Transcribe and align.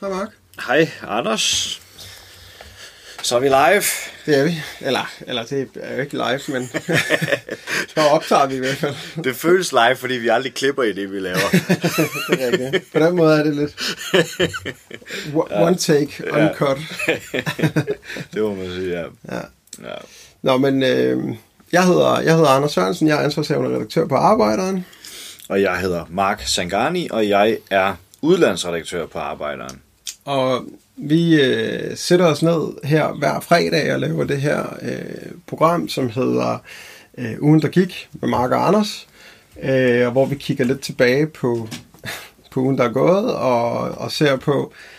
Hej 0.00 0.10
Mark. 0.10 0.28
Hej, 0.66 0.90
Anders. 1.02 1.80
Så 3.22 3.36
er 3.36 3.40
vi 3.40 3.48
live. 3.48 3.82
Det 4.26 4.38
er 4.38 4.44
vi. 4.44 4.62
Eller, 4.80 5.12
eller 5.26 5.44
det 5.44 5.68
er 5.80 5.94
jo 5.94 6.00
ikke 6.00 6.12
live, 6.12 6.40
men 6.48 6.70
så 7.94 8.00
optager 8.00 8.46
vi 8.46 8.54
i 8.54 8.58
hvert 8.58 8.76
fald. 8.76 9.22
Det 9.24 9.36
føles 9.36 9.72
live, 9.72 9.96
fordi 9.96 10.14
vi 10.14 10.28
aldrig 10.28 10.54
klipper 10.54 10.82
i 10.82 10.92
det, 10.92 11.12
vi 11.12 11.18
laver. 11.20 11.50
Det 12.30 12.42
er 12.42 12.52
rigtigt. 12.52 12.92
På 12.92 12.98
den 12.98 13.16
måde 13.16 13.38
er 13.38 13.42
det 13.44 13.56
lidt 13.56 13.74
one 15.66 15.76
take, 15.76 16.32
uncut. 16.32 16.78
det 18.34 18.42
må 18.42 18.54
man 18.54 18.66
sige, 18.66 18.90
ja. 18.98 19.04
Ja. 19.36 19.40
Ja. 19.78 19.94
Nå, 20.42 20.56
men 20.56 20.82
øh, 20.82 21.34
jeg, 21.72 21.86
hedder, 21.86 22.20
jeg 22.20 22.34
hedder 22.34 22.48
Anders 22.48 22.72
Sørensen, 22.72 23.08
jeg 23.08 23.18
er 23.18 23.24
ansvarshavende 23.24 23.76
redaktør 23.76 24.06
på 24.06 24.14
Arbejderen. 24.14 24.84
Og 25.48 25.62
jeg 25.62 25.76
hedder 25.76 26.04
Mark 26.08 26.42
Sangani, 26.46 27.08
og 27.10 27.28
jeg 27.28 27.58
er 27.70 27.94
udlandsredaktør 28.22 29.06
på 29.06 29.18
Arbejderen. 29.18 29.80
Og 30.24 30.64
vi 30.96 31.42
øh, 31.42 31.96
sætter 31.96 32.26
os 32.26 32.42
ned 32.42 32.84
her 32.84 33.12
hver 33.12 33.40
fredag 33.40 33.94
og 33.94 34.00
laver 34.00 34.24
det 34.24 34.40
her 34.40 34.76
øh, 34.82 35.32
program, 35.46 35.88
som 35.88 36.10
hedder 36.10 36.58
øh, 37.18 37.34
Ugen, 37.40 37.62
der 37.62 37.68
gik 37.68 38.08
med 38.12 38.28
Mark 38.28 38.50
og 38.50 38.68
Anders. 38.68 39.06
Øh, 39.62 40.06
og 40.06 40.12
hvor 40.12 40.26
vi 40.26 40.34
kigger 40.34 40.64
lidt 40.64 40.80
tilbage 40.80 41.26
på, 41.26 41.68
på 42.52 42.60
ugen, 42.60 42.78
der 42.78 42.84
er 42.84 42.92
gået, 42.92 43.34
og, 43.34 43.70
og 43.72 44.12
ser 44.12 44.36
på 44.36 44.72
øh, 44.72 44.89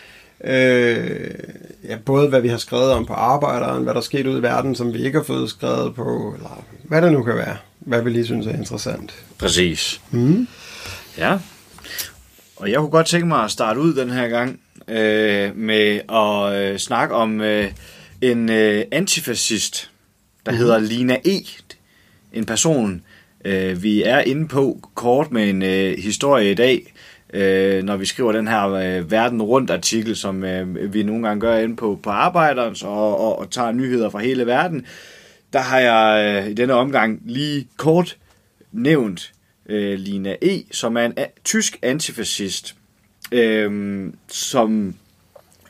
ja, 0.44 1.98
både 2.06 2.30
hvad 2.30 2.42
vi 2.42 2.48
har 2.48 2.58
skrevet 2.58 2.92
om 2.92 3.06
på 3.06 3.14
arbejderen, 3.14 3.84
hvad 3.84 3.94
der 3.94 4.00
er 4.00 4.04
sket 4.04 4.28
ud 4.28 4.40
i 4.40 4.42
verden, 4.42 4.76
som 4.76 4.94
vi 4.94 5.06
ikke 5.06 5.18
har 5.18 5.24
fået 5.24 5.50
skrevet 5.50 5.96
på, 5.96 6.34
eller 6.36 6.64
hvad 6.84 7.02
det 7.02 7.12
nu 7.12 7.24
kan 7.24 7.36
være. 7.36 7.58
Hvad 7.80 8.02
vi 8.02 8.10
lige 8.10 8.26
synes 8.26 8.48
er 8.48 8.52
interessant. 8.52 9.14
Præcis. 9.38 10.02
Mm. 10.12 10.48
Ja. 11.18 11.38
Og 12.56 12.72
jeg 12.72 12.80
kunne 12.80 12.90
godt 12.90 13.08
tænke 13.08 13.28
mig 13.28 13.44
at 13.44 13.52
starte 13.52 13.80
ud 13.80 13.94
den 13.94 14.10
her 14.10 14.28
gang 14.28 14.60
øh, 14.88 15.56
med 15.56 16.02
at 16.10 16.56
øh, 16.56 16.80
snakke 16.80 17.16
om 17.16 17.42
øh, 17.42 17.72
en 18.22 18.50
øh, 18.50 18.86
antifascist, 18.92 19.90
der 20.46 20.52
mm. 20.52 20.58
hedder 20.58 20.80
Lina 20.80 21.18
E. 21.26 21.40
En 22.34 22.46
person, 22.46 23.02
øh, 23.46 23.84
vi 23.84 24.04
er 24.04 24.20
inde 24.20 24.48
på 24.48 24.90
kort 24.96 25.32
med 25.32 25.50
en 25.50 25.62
øh, 25.64 25.98
historie 26.00 26.52
i 26.52 26.56
dag, 26.56 26.94
øh, 27.34 27.84
når 27.84 27.98
vi 27.98 28.06
skriver 28.06 28.32
den 28.32 28.48
her 28.48 28.70
øh, 28.70 29.12
verden 29.12 29.42
rundt 29.42 29.72
artikel, 29.72 30.16
som 30.16 30.44
øh, 30.44 30.94
vi 30.94 31.04
nogle 31.04 31.28
gange 31.28 31.42
gør 31.42 31.58
inde 31.58 31.76
på, 31.76 32.00
på 32.04 32.10
Arbejderens 32.10 32.84
og, 32.84 33.20
og, 33.20 33.40
og 33.40 33.52
tager 33.52 33.72
nyheder 33.72 34.10
fra 34.10 34.20
hele 34.20 34.46
verden. 34.46 34.86
Der 35.54 35.60
har 35.60 35.80
jeg 35.80 36.26
øh, 36.44 36.52
i 36.52 36.54
denne 36.54 36.74
omgang 36.74 37.22
lige 37.26 37.68
kort 37.78 38.18
nævnt 38.72 39.34
øh, 39.66 40.00
Lina 40.00 40.36
E., 40.42 40.62
som 40.72 40.98
er 40.98 41.06
en 41.06 41.14
a- 41.18 41.26
tysk 41.44 41.80
antifascist, 41.82 42.76
øh, 43.32 44.08
som 44.28 44.96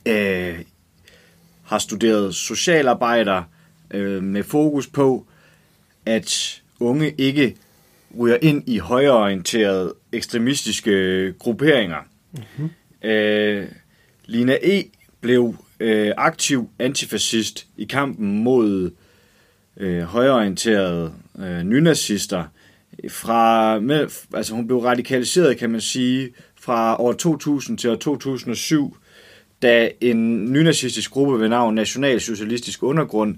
øh, 0.05 0.59
har 1.63 1.79
studeret 1.79 2.35
socialarbejder 2.35 3.43
øh, 3.91 4.23
med 4.23 4.43
fokus 4.43 4.87
på, 4.87 5.25
at 6.05 6.61
unge 6.79 7.11
ikke 7.17 7.55
ryger 8.19 8.37
ind 8.41 8.63
i 8.69 8.77
højreorienterede 8.77 9.93
ekstremistiske 10.11 11.33
grupperinger. 11.39 11.97
Mm-hmm. 12.31 13.09
Øh, 13.09 13.67
Lina 14.25 14.57
E. 14.63 14.83
blev 15.21 15.55
øh, 15.79 16.11
aktiv 16.17 16.69
antifascist 16.79 17.67
i 17.77 17.85
kampen 17.85 18.43
mod 18.43 18.91
øh, 19.77 20.01
højreorienterede 20.01 21.13
øh, 21.39 21.63
nynazister. 21.63 22.43
Fra, 23.09 23.79
med, 23.79 24.07
altså 24.33 24.53
hun 24.53 24.67
blev 24.67 24.79
radikaliseret, 24.79 25.57
kan 25.57 25.69
man 25.69 25.81
sige, 25.81 26.29
fra 26.61 27.01
år 27.01 27.13
2000 27.13 27.77
til 27.77 27.89
år 27.89 27.95
2007, 27.95 28.97
da 29.61 29.89
en 30.01 30.45
nynazistisk 30.53 31.11
gruppe 31.11 31.39
ved 31.39 31.49
navn 31.49 31.75
Nationalsocialistisk 31.75 32.83
Undergrund 32.83 33.35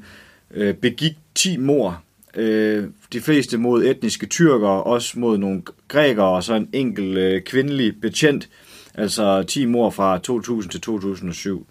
øh, 0.51 0.73
begik 0.73 1.13
10 1.35 1.57
mord. 1.57 1.99
Øh, 2.35 2.83
de 3.13 3.21
fleste 3.21 3.57
mod 3.57 3.83
etniske 3.85 4.25
tyrkere, 4.25 4.83
også 4.83 5.19
mod 5.19 5.37
nogle 5.37 5.61
grækere 5.87 6.27
og 6.27 6.43
så 6.43 6.53
en 6.53 6.69
enkelt 6.73 7.17
øh, 7.17 7.41
kvindelig 7.41 8.01
betjent. 8.01 8.49
Altså 8.95 9.43
10 9.43 9.65
mor 9.65 9.89
fra 9.89 10.17
2000 10.17 10.71
til 10.71 10.81
2007. 10.81 11.67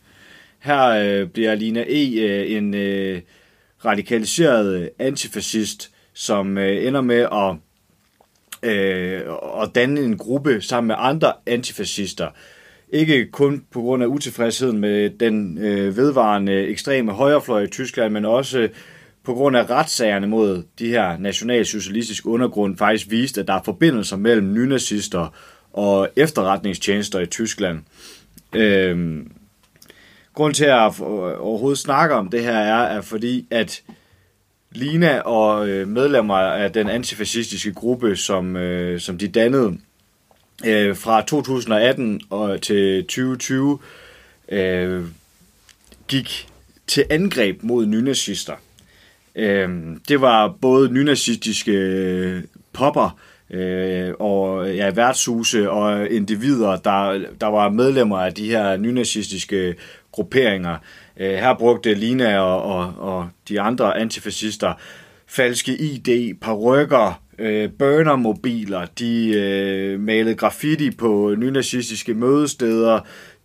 Her 0.58 0.82
øh, 0.84 1.28
bliver 1.28 1.54
Lina 1.54 1.84
E. 1.88 2.20
Øh, 2.20 2.56
en 2.56 2.74
øh, 2.74 3.20
radikaliseret 3.84 4.82
øh, 4.82 4.88
antifascist, 4.98 5.90
som 6.12 6.58
øh, 6.58 6.86
ender 6.86 7.00
med 7.00 7.26
at, 7.32 7.56
øh, 8.70 9.20
at 9.62 9.74
danne 9.74 10.00
en 10.00 10.18
gruppe 10.18 10.60
sammen 10.60 10.86
med 10.86 10.96
andre 10.98 11.32
antifascister. 11.46 12.28
Ikke 12.88 13.26
kun 13.26 13.64
på 13.70 13.80
grund 13.80 14.02
af 14.02 14.06
utilfredsheden 14.06 14.78
med 14.78 15.10
den 15.10 15.58
øh, 15.58 15.96
vedvarende 15.96 16.66
ekstreme 16.66 17.12
højrefløj 17.12 17.62
i 17.62 17.66
Tyskland, 17.66 18.12
men 18.12 18.24
også 18.24 18.68
på 19.24 19.34
grund 19.34 19.56
af 19.56 19.70
retssagerne 19.70 20.26
mod 20.26 20.62
de 20.78 20.88
her 20.88 21.18
nationalsocialistiske 21.18 22.28
undergrund 22.28 22.76
faktisk 22.76 23.10
viste, 23.10 23.40
at 23.40 23.48
der 23.48 23.54
er 23.54 23.62
forbindelser 23.64 24.16
mellem 24.16 24.52
nynazister 24.54 25.34
og 25.72 26.08
efterretningstjenester 26.16 27.20
i 27.20 27.26
Tyskland. 27.26 27.80
Øhm, 28.52 29.32
Grunden 30.34 30.54
til, 30.54 30.64
at 30.64 30.70
jeg 30.70 30.92
øh, 31.00 31.46
overhovedet 31.46 31.78
snakker 31.78 32.16
om 32.16 32.28
det 32.28 32.42
her, 32.42 32.58
er, 32.58 32.98
at 32.98 33.04
fordi, 33.04 33.46
at 33.50 33.82
Lina 34.70 35.20
og 35.20 35.68
øh, 35.68 35.88
medlemmer 35.88 36.34
af 36.34 36.72
den 36.72 36.88
antifascistiske 36.88 37.72
gruppe, 37.72 38.16
som, 38.16 38.56
øh, 38.56 39.00
som 39.00 39.18
de 39.18 39.28
dannede 39.28 39.78
øh, 40.64 40.96
fra 40.96 41.22
2018 41.22 42.20
og 42.30 42.62
til 42.62 43.02
2020, 43.02 43.78
øh, 44.48 45.04
gik 46.08 46.48
til 46.86 47.04
angreb 47.10 47.62
mod 47.62 47.86
nynazister. 47.86 48.54
Øh, 49.36 49.68
det 50.08 50.20
var 50.20 50.54
både 50.60 50.92
nynazistiske 50.92 51.72
øh, 51.72 52.42
popper 52.72 53.18
øh, 53.50 54.14
og 54.18 54.74
ja, 54.74 54.90
værtshuse 54.90 55.70
og 55.70 56.10
individer, 56.10 56.76
der, 56.76 57.24
der 57.40 57.46
var 57.46 57.70
medlemmer 57.70 58.18
af 58.18 58.34
de 58.34 58.50
her 58.50 58.76
nynazistiske 58.76 59.74
grupperinger. 60.12 60.76
Øh, 61.16 61.34
her 61.34 61.54
brugte 61.58 61.94
Lina 61.94 62.38
og, 62.38 62.62
og, 62.62 62.94
og 62.98 63.28
de 63.48 63.60
andre 63.60 63.98
antifascister 63.98 64.72
falske 65.26 65.76
ID, 65.76 66.34
parrykker, 66.40 67.22
øh, 67.38 67.70
burnermobiler, 67.78 68.86
de 68.98 69.34
øh, 69.34 70.00
malede 70.00 70.34
graffiti 70.34 70.90
på 70.90 71.34
nynazistiske 71.38 72.14
mødesteder, 72.14 73.00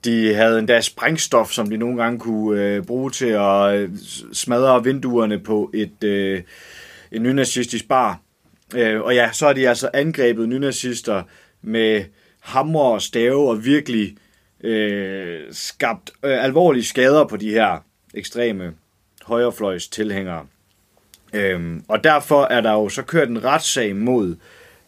de 0.06 0.34
havde 0.34 0.60
endda 0.60 0.82
sprængstof, 0.82 1.52
som 1.52 1.70
de 1.70 1.78
nogle 1.78 2.04
gange 2.04 2.20
kunne 2.20 2.62
øh, 2.62 2.84
bruge 2.84 3.12
til 3.12 3.26
at 3.26 3.76
øh, 3.76 3.90
smadre 4.34 4.84
vinduerne 4.84 5.40
på 5.40 5.72
et 5.74 6.04
øh, 6.04 6.42
en 7.12 7.24
nynazistisk 7.24 7.88
bar. 7.88 8.20
Øh, 8.76 9.02
og 9.02 9.16
ja, 9.16 9.30
så 9.32 9.46
har 9.46 9.54
de 9.54 9.70
altså 9.70 9.90
angrebet 9.94 10.50
nynazister 10.50 11.24
med 11.62 12.04
hammer 12.40 12.80
og 12.80 13.02
stave 13.02 13.50
og 13.50 13.66
virkelig 13.66 14.18
øh, 14.64 15.42
skabt 15.52 16.12
øh, 16.24 16.44
alvorlige 16.44 16.86
skader 16.86 17.26
på 17.26 17.38
de 17.38 17.50
her 17.50 17.84
ekstreme 18.14 18.74
højrefløjs 19.24 19.88
tilhængere. 19.88 20.46
Øhm, 21.34 21.84
og 21.88 22.04
derfor 22.04 22.44
er 22.44 22.62
der 22.62 22.72
jo 22.72 22.90
så 22.90 23.02
kørt 23.02 23.30
en 23.30 23.44
retssag 23.44 23.96
mod 23.96 24.36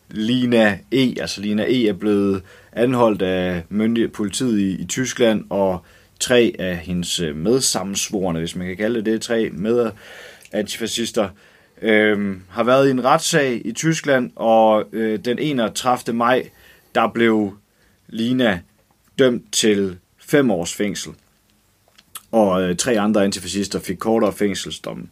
Lina 0.09 0.77
E. 0.91 1.13
Altså 1.19 1.41
Lina 1.41 1.65
E. 1.67 1.87
er 1.87 1.93
blevet 1.93 2.41
anholdt 2.71 3.21
af 3.21 3.63
myndige 3.69 4.07
politiet 4.07 4.59
i, 4.59 4.81
i 4.81 4.85
Tyskland, 4.85 5.45
og 5.49 5.85
tre 6.19 6.55
af 6.59 6.77
hendes 6.77 7.19
øh, 7.19 7.35
medsammensvorene, 7.35 8.39
hvis 8.39 8.55
man 8.55 8.67
kan 8.67 8.77
kalde 8.77 8.95
det 8.95 9.05
det, 9.05 9.21
tre 9.21 9.49
med 9.49 9.91
antifascister, 10.51 11.29
øhm, 11.81 12.41
har 12.49 12.63
været 12.63 12.87
i 12.87 12.91
en 12.91 13.03
retssag 13.03 13.61
i 13.65 13.71
Tyskland, 13.71 14.31
og 14.35 14.85
øh, 14.91 15.19
den 15.19 15.39
31. 15.39 16.15
maj, 16.15 16.49
der 16.95 17.07
blev 17.13 17.57
Lina 18.07 18.61
dømt 19.19 19.53
til 19.53 19.97
fem 20.17 20.51
års 20.51 20.73
fængsel. 20.73 21.11
Og 22.31 22.61
øh, 22.61 22.75
tre 22.75 22.99
andre 22.99 23.23
antifascister 23.23 23.79
fik 23.79 23.97
kortere 23.97 24.33
fængselsdomme. 24.33 25.07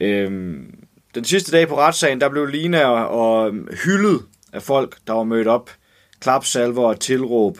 Øhm, 0.00 0.74
den 1.14 1.24
sidste 1.24 1.52
dag 1.52 1.68
på 1.68 1.78
retssagen, 1.78 2.20
der 2.20 2.28
blev 2.28 2.46
Lina 2.46 2.84
og, 2.84 3.08
og 3.08 3.54
hyldet 3.84 4.20
af 4.52 4.62
folk, 4.62 4.96
der 5.06 5.12
var 5.12 5.24
mødt 5.24 5.48
op. 5.48 5.70
Klapsalver 6.20 6.84
og 6.84 7.00
tilråb. 7.00 7.58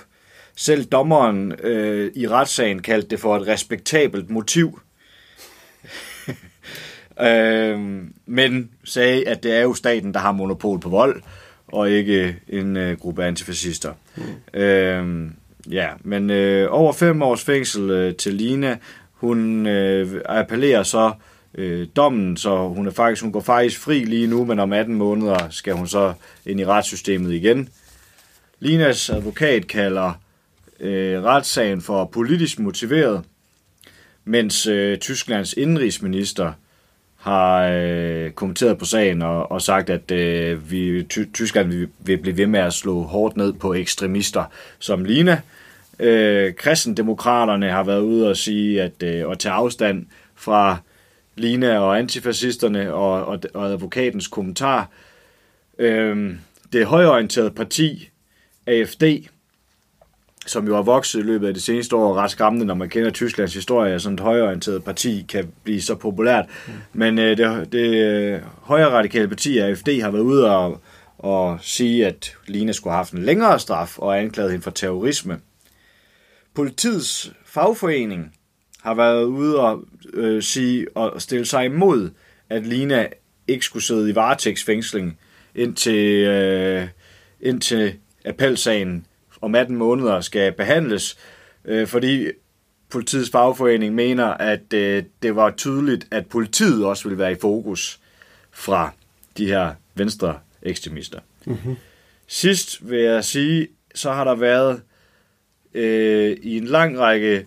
Selv 0.56 0.85
dommeren 0.85 1.52
øh, 1.62 2.12
i 2.14 2.29
retssagen 2.29 2.82
kaldte 2.82 3.08
det 3.08 3.20
for 3.20 3.37
et 3.37 3.47
respektabelt 3.47 4.31
motiv. 4.31 4.81
øhm, 7.20 8.14
men 8.26 8.70
sagde, 8.85 9.29
at 9.29 9.43
det 9.43 9.55
er 9.55 9.62
jo 9.62 9.75
staten, 9.75 10.14
der 10.14 10.20
har 10.20 10.32
monopol 10.32 10.81
på 10.81 10.88
vold, 10.88 11.23
og 11.67 11.91
ikke 11.91 12.37
en 12.49 12.76
øh, 12.76 12.99
gruppe 12.99 13.25
antifascister. 13.25 13.93
Mm. 14.17 14.61
Øhm, 14.61 15.35
ja, 15.70 15.88
men 16.00 16.31
øh, 16.31 16.69
over 16.70 16.93
fem 16.93 17.23
års 17.23 17.44
fængsel 17.44 17.91
øh, 17.91 18.14
til 18.14 18.35
Lina. 18.35 18.79
Hun 19.12 19.67
øh, 19.67 20.20
appellerer 20.25 20.82
så 20.82 21.06
øh, 21.06 21.12
Øh, 21.55 21.87
dommen, 21.97 22.37
så 22.37 22.69
hun, 22.69 22.87
er 22.87 22.91
faktisk, 22.91 23.23
hun 23.23 23.32
går 23.32 23.41
faktisk 23.41 23.81
fri 23.81 24.05
lige 24.05 24.26
nu, 24.26 24.44
men 24.44 24.58
om 24.58 24.73
18 24.73 24.94
måneder 24.94 25.49
skal 25.50 25.75
hun 25.75 25.87
så 25.87 26.12
ind 26.47 26.61
i 26.61 26.67
retssystemet 26.67 27.32
igen. 27.32 27.69
Linas 28.61 29.11
advokat 29.11 29.67
kalder 29.67 30.12
øh, 30.81 31.23
retssagen 31.23 31.81
for 31.81 32.05
politisk 32.05 32.58
motiveret, 32.58 33.23
mens 34.25 34.67
øh, 34.67 34.99
Tysklands 34.99 35.52
indrigsminister 35.52 36.52
har 37.17 37.69
øh, 37.73 38.31
kommenteret 38.31 38.79
på 38.79 38.85
sagen 38.85 39.23
og, 39.23 39.52
og 39.52 39.62
sagt, 39.62 39.91
at 39.91 40.11
øh, 40.11 40.70
vi, 40.70 41.02
ty, 41.02 41.19
Tyskland 41.35 41.69
vil, 41.69 41.88
vil 41.99 42.19
blive 42.19 42.37
ved 42.37 42.47
med 42.47 42.61
at 42.61 42.73
slå 42.73 43.02
hårdt 43.02 43.37
ned 43.37 43.52
på 43.52 43.75
ekstremister 43.75 44.44
som 44.79 45.05
Lina. 45.05 45.41
Øh, 45.99 46.55
kristendemokraterne 46.55 47.70
har 47.70 47.82
været 47.82 48.00
ude 48.00 48.29
og 48.29 48.37
sige 48.37 48.82
at 48.82 49.02
øh, 49.02 49.31
at 49.31 49.38
tage 49.38 49.52
afstand 49.52 50.06
fra 50.35 50.79
Lina 51.40 51.78
og 51.78 51.98
antifascisterne 51.98 52.94
og, 52.94 53.25
og, 53.26 53.40
og 53.54 53.66
advokatens 53.66 54.28
kommentar. 54.28 54.88
Øhm, 55.78 56.38
det 56.72 56.87
højorienterede 56.87 57.50
parti, 57.50 58.10
AFD, 58.66 59.02
som 60.46 60.66
jo 60.66 60.75
har 60.75 60.82
vokset 60.82 61.19
i 61.19 61.22
løbet 61.22 61.48
af 61.48 61.54
det 61.54 61.62
seneste 61.62 61.96
år, 61.96 62.14
ret 62.14 62.31
skræmmende, 62.31 62.66
når 62.66 62.75
man 62.75 62.88
kender 62.88 63.10
Tysklands 63.10 63.54
historie, 63.54 63.94
at 63.94 64.02
sådan 64.02 64.14
et 64.14 64.20
højorienteret 64.20 64.84
parti 64.84 65.26
kan 65.28 65.52
blive 65.64 65.82
så 65.82 65.94
populært. 65.94 66.44
Mm. 66.66 66.72
Men 66.92 67.19
øh, 67.19 67.37
det, 67.37 67.72
det 67.72 67.94
øh, 67.94 68.40
højre 68.62 68.90
radikale 68.90 69.28
parti, 69.28 69.58
AFD, 69.58 70.02
har 70.02 70.10
været 70.10 70.22
ude 70.22 70.56
og, 70.56 70.81
og 71.19 71.58
sige, 71.62 72.06
at 72.06 72.37
Lina 72.46 72.72
skulle 72.72 72.92
have 72.92 72.98
haft 72.98 73.12
en 73.12 73.22
længere 73.22 73.58
straf 73.58 73.98
og 73.98 74.20
anklaget 74.20 74.50
hende 74.50 74.62
for 74.62 74.70
terrorisme. 74.70 75.38
Politiets 76.54 77.32
fagforening 77.46 78.32
har 78.82 78.94
været 78.94 79.25
ude 79.25 79.61
og 79.61 79.85
øh, 80.12 80.43
sige 80.43 80.87
og 80.97 81.23
stille 81.23 81.47
sig 81.47 81.65
imod, 81.65 82.11
at 82.49 82.67
Lina 82.67 83.09
ikke 83.49 83.65
skulle 83.65 83.82
sidde 83.82 84.11
i 84.11 84.15
varetægtsfængsling 84.15 85.19
indtil, 85.55 86.27
øh, 86.27 86.88
indtil 87.41 87.94
appelsagen 88.25 89.06
om 89.41 89.55
18 89.55 89.77
måneder 89.77 90.21
skal 90.21 90.53
behandles, 90.53 91.19
øh, 91.65 91.87
fordi 91.87 92.29
politiets 92.91 93.31
fagforening 93.31 93.94
mener, 93.94 94.27
at 94.27 94.73
øh, 94.73 95.03
det 95.23 95.37
var 95.37 95.50
tydeligt, 95.50 96.06
at 96.11 96.26
politiet 96.26 96.85
også 96.85 97.09
vil 97.09 97.19
være 97.19 97.33
i 97.33 97.37
fokus 97.41 98.00
fra 98.50 98.93
de 99.37 99.47
her 99.47 99.75
venstre 99.94 100.38
ekstremister. 100.62 101.21
Mm-hmm. 101.44 101.76
Sidst 102.26 102.91
vil 102.91 102.99
jeg 102.99 103.25
sige, 103.25 103.69
så 103.94 104.12
har 104.12 104.25
der 104.25 104.35
været 104.35 104.83
øh, 105.75 106.37
i 106.43 106.56
en 106.56 106.65
lang 106.65 106.99
række 106.99 107.47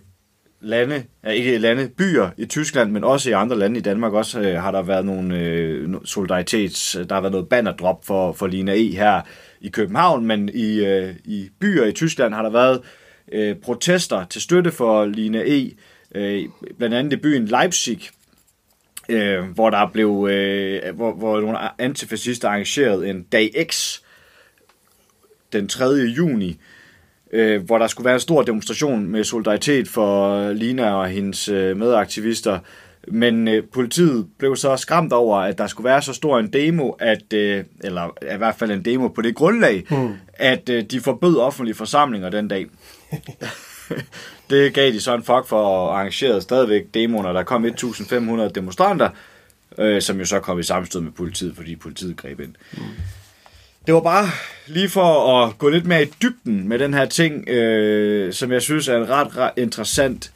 lande, 0.63 1.03
ja, 1.23 1.29
ikke 1.29 1.57
lande, 1.57 1.89
byer 1.97 2.29
i 2.37 2.45
Tyskland, 2.45 2.91
men 2.91 3.03
også 3.03 3.29
i 3.29 3.33
andre 3.33 3.59
lande 3.59 3.79
i 3.79 3.81
Danmark 3.81 4.13
også, 4.13 4.39
øh, 4.39 4.61
har 4.61 4.71
der 4.71 4.81
været 4.81 5.05
nogle 5.05 5.39
øh, 5.39 5.89
solidaritets, 6.05 6.97
der 7.09 7.15
har 7.15 7.21
været 7.21 7.31
noget 7.31 7.49
bannerdrop 7.49 8.05
for, 8.05 8.33
for 8.33 8.47
Lina 8.47 8.73
E 8.75 8.91
her 8.91 9.21
i 9.61 9.69
København, 9.69 10.25
men 10.25 10.49
i, 10.53 10.85
øh, 10.85 11.15
i 11.25 11.49
byer 11.59 11.85
i 11.85 11.91
Tyskland 11.91 12.33
har 12.33 12.41
der 12.41 12.49
været 12.49 12.81
øh, 13.31 13.55
protester 13.55 14.25
til 14.25 14.41
støtte 14.41 14.71
for 14.71 15.05
Lina 15.05 15.43
E, 15.45 15.71
øh, 16.15 16.45
blandt 16.77 16.95
andet 16.95 17.13
i 17.13 17.17
byen 17.17 17.45
Leipzig, 17.45 18.09
øh, 19.09 19.43
hvor 19.43 19.69
der 19.69 19.89
blev, 19.93 20.27
øh, 20.31 20.95
hvor, 20.95 21.13
hvor 21.13 21.41
nogle 21.41 21.81
antifascister 21.81 22.49
arrangerede 22.49 23.09
en 23.09 23.23
dag 23.23 23.65
X 23.71 23.99
den 25.53 25.67
3. 25.67 25.85
juni, 25.85 26.59
øh, 27.33 27.63
hvor 27.63 27.77
der 27.77 27.87
skulle 27.87 28.05
være 28.05 28.13
en 28.13 28.19
stor 28.19 28.41
demonstration 28.41 29.07
med 29.07 29.23
solidaritet 29.23 29.87
for 29.87 30.51
Lina 30.51 30.91
og 30.91 31.07
hendes 31.07 31.49
øh, 31.49 31.77
medaktivister. 31.77 32.59
Men 33.07 33.47
øh, 33.47 33.63
politiet 33.73 34.27
blev 34.37 34.55
så 34.55 34.77
skræmt 34.77 35.13
over, 35.13 35.37
at 35.37 35.57
der 35.57 35.67
skulle 35.67 35.85
være 35.85 36.01
så 36.01 36.13
stor 36.13 36.39
en 36.39 36.53
demo, 36.53 36.89
at, 36.89 37.33
øh, 37.33 37.63
eller 37.83 38.33
i 38.33 38.37
hvert 38.37 38.55
fald 38.55 38.71
en 38.71 38.85
demo 38.85 39.07
på 39.07 39.21
det 39.21 39.35
grundlag, 39.35 39.83
hmm. 39.89 40.13
at 40.33 40.69
øh, 40.69 40.83
de 40.83 41.01
forbød 41.01 41.37
offentlige 41.37 41.75
forsamlinger 41.75 42.29
den 42.29 42.47
dag. 42.47 42.65
det 44.49 44.73
gav 44.73 44.91
de 44.91 45.01
så 45.01 45.15
en 45.15 45.23
fuck 45.23 45.47
for 45.47 45.85
at 45.85 45.95
arrangere 45.95 46.41
stadigvæk 46.41 46.83
demoer, 46.93 47.33
der 47.33 47.43
kom 47.43 47.65
1.500 47.65 48.47
demonstranter, 48.47 49.09
øh, 49.77 50.01
som 50.01 50.19
jo 50.19 50.25
så 50.25 50.39
kom 50.39 50.59
i 50.59 50.63
sammenstød 50.63 51.01
med 51.01 51.11
politiet, 51.11 51.55
fordi 51.55 51.75
politiet 51.75 52.17
greb 52.17 52.39
ind. 52.39 52.55
Hmm. 52.71 52.83
Det 53.85 53.93
var 53.93 54.01
bare 54.01 54.25
lige 54.67 54.89
for 54.89 55.37
at 55.37 55.57
gå 55.57 55.69
lidt 55.69 55.85
mere 55.85 56.03
i 56.03 56.11
dybden 56.21 56.67
med 56.67 56.79
den 56.79 56.93
her 56.93 57.05
ting, 57.05 57.49
øh, 57.49 58.33
som 58.33 58.51
jeg 58.51 58.61
synes 58.61 58.87
er 58.87 58.97
en 58.97 59.09
ret, 59.09 59.37
ret 59.37 59.51
interessant 59.57 60.33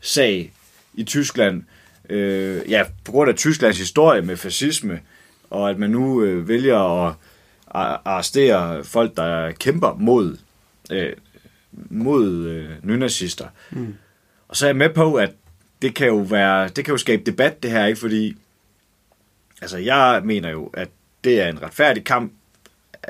sag 0.00 0.52
i 0.94 1.04
Tyskland. 1.04 1.62
Øh, 2.08 2.70
ja, 2.70 2.84
på 3.04 3.12
grund 3.12 3.30
af 3.30 3.36
Tysklands 3.36 3.78
historie 3.78 4.22
med 4.22 4.36
fascisme, 4.36 5.00
og 5.50 5.70
at 5.70 5.78
man 5.78 5.90
nu 5.90 6.22
øh, 6.22 6.48
vælger 6.48 7.08
at 7.08 7.14
arrestere 8.04 8.84
folk, 8.84 9.16
der 9.16 9.52
kæmper 9.52 9.94
mod, 9.94 10.36
øh, 10.90 11.12
mod 11.72 12.46
øh, 12.46 12.70
nynazister. 12.82 13.46
Mm. 13.70 13.94
Og 14.48 14.56
så 14.56 14.66
er 14.66 14.68
jeg 14.68 14.76
med 14.76 14.90
på, 14.90 15.14
at 15.14 15.30
det 15.82 15.94
kan 15.94 16.06
jo 16.06 16.16
være, 16.16 16.68
det 16.68 16.84
kan 16.84 16.92
jo 16.92 16.98
skabe 16.98 17.22
debat 17.26 17.62
det 17.62 17.70
her, 17.70 17.86
ikke? 17.86 18.00
Fordi, 18.00 18.36
altså 19.62 19.78
jeg 19.78 20.20
mener 20.24 20.50
jo, 20.50 20.66
at 20.66 20.88
det 21.24 21.40
er 21.40 21.48
en 21.48 21.62
retfærdig 21.62 22.04
kamp, 22.04 22.32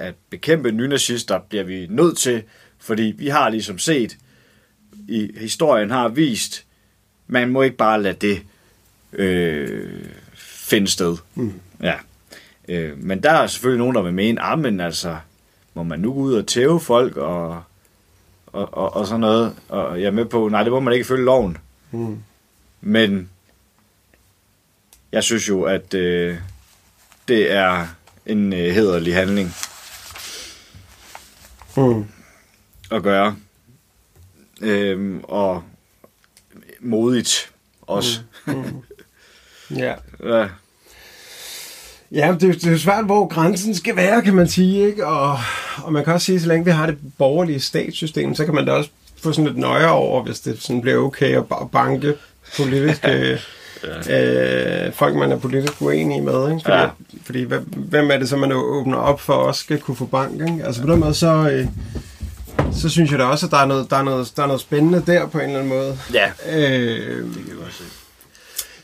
at 0.00 0.14
bekæmpe 0.30 0.72
nynazister 0.72 1.38
bliver 1.48 1.64
vi 1.64 1.86
nødt 1.90 2.18
til, 2.18 2.42
fordi 2.78 3.02
vi 3.02 3.28
har 3.28 3.48
ligesom 3.48 3.78
set, 3.78 4.16
i 5.08 5.30
historien 5.36 5.90
har 5.90 6.08
vist, 6.08 6.64
man 7.26 7.48
må 7.48 7.62
ikke 7.62 7.76
bare 7.76 8.02
lade 8.02 8.14
det 8.14 8.42
øh, 9.12 10.04
finde 10.36 10.88
sted. 10.88 11.16
Mm. 11.34 11.52
Ja. 11.82 11.94
Øh, 12.68 12.98
men 12.98 13.22
der 13.22 13.30
er 13.30 13.46
selvfølgelig 13.46 13.78
nogen, 13.78 13.96
der 13.96 14.02
vil 14.02 14.14
mene, 14.14 14.40
ah, 14.40 14.58
men 14.58 14.80
altså, 14.80 15.16
må 15.74 15.82
man 15.82 16.00
nu 16.00 16.12
gå 16.12 16.20
ud 16.20 16.34
og 16.34 16.46
tæve 16.46 16.80
folk 16.80 17.16
og, 17.16 17.62
og, 18.46 18.74
og, 18.74 18.96
og 18.96 19.06
sådan 19.06 19.20
noget. 19.20 19.54
Og 19.68 20.00
jeg 20.00 20.06
er 20.06 20.10
med 20.10 20.24
på, 20.24 20.48
nej, 20.48 20.62
det 20.62 20.72
må 20.72 20.80
man 20.80 20.94
ikke 20.94 21.06
følge 21.06 21.24
loven. 21.24 21.56
Mm. 21.90 22.18
Men 22.80 23.28
jeg 25.12 25.24
synes 25.24 25.48
jo, 25.48 25.62
at 25.62 25.94
øh, 25.94 26.36
det 27.28 27.52
er 27.52 27.86
en 28.26 28.52
øh, 28.52 28.74
hederlig 28.74 29.14
handling 29.14 29.54
mm. 31.76 32.04
at 32.90 33.02
gøre. 33.02 33.36
Øhm, 34.60 35.20
og 35.24 35.62
modigt 36.80 37.52
også. 37.82 38.20
Mm. 38.46 38.54
Mm. 38.54 38.82
ja. 39.76 39.94
ja. 40.24 40.48
Ja, 42.12 42.36
det, 42.40 42.54
det 42.54 42.66
er 42.66 42.70
jo 42.70 42.78
svært, 42.78 43.04
hvor 43.04 43.26
grænsen 43.26 43.74
skal 43.74 43.96
være, 43.96 44.22
kan 44.22 44.34
man 44.34 44.48
sige. 44.48 44.86
Ikke? 44.86 45.06
Og, 45.06 45.38
og 45.82 45.92
man 45.92 46.04
kan 46.04 46.12
også 46.12 46.24
sige, 46.24 46.40
så 46.40 46.48
længe 46.48 46.64
vi 46.64 46.70
har 46.70 46.86
det 46.86 46.98
borgerlige 47.18 47.60
statssystem, 47.60 48.34
så 48.34 48.44
kan 48.44 48.54
man 48.54 48.66
da 48.66 48.72
også 48.72 48.90
få 49.16 49.32
sådan 49.32 49.44
lidt 49.44 49.58
nøje 49.58 49.88
over, 49.88 50.22
hvis 50.22 50.40
det 50.40 50.62
sådan 50.62 50.80
bliver 50.80 50.98
okay 50.98 51.36
at 51.36 51.44
banke 51.72 52.14
politiske 52.56 53.38
ja. 53.84 54.86
øh, 54.86 54.92
folk, 54.92 55.14
man 55.16 55.32
er 55.32 55.38
politisk 55.38 55.82
uenig 55.82 56.22
med. 56.22 56.50
Ikke? 56.50 56.60
Fordi, 56.64 56.76
ja. 56.76 56.88
fordi 57.24 57.46
hvem 57.76 58.10
er 58.10 58.16
det 58.16 58.28
så, 58.28 58.36
man 58.36 58.52
åbner 58.52 58.98
op 58.98 59.20
for 59.20 59.32
også 59.32 59.60
skal 59.60 59.80
kunne 59.80 59.96
få 59.96 60.06
bank? 60.06 60.32
Ikke? 60.32 60.64
Altså 60.64 60.82
på 60.82 60.92
den 60.92 61.00
måde, 61.00 61.14
så, 61.14 61.50
øh, 61.50 61.66
så 62.72 62.88
synes 62.88 63.10
jeg 63.10 63.18
da 63.18 63.24
også, 63.24 63.46
at 63.46 63.52
der 63.52 63.58
er, 63.58 63.66
noget, 63.66 63.90
der, 63.90 63.96
er 63.96 64.02
noget, 64.02 64.32
der 64.36 64.42
er 64.42 64.46
noget 64.46 64.60
spændende 64.60 65.02
der 65.06 65.26
på 65.26 65.38
en 65.38 65.44
eller 65.44 65.58
anden 65.58 65.68
måde. 65.68 65.98
Ja, 66.14 66.30
øh, 66.48 67.24
det 67.24 67.34
kan 67.34 67.48
jeg 67.48 67.66
også 67.66 67.78
se. 67.78 67.84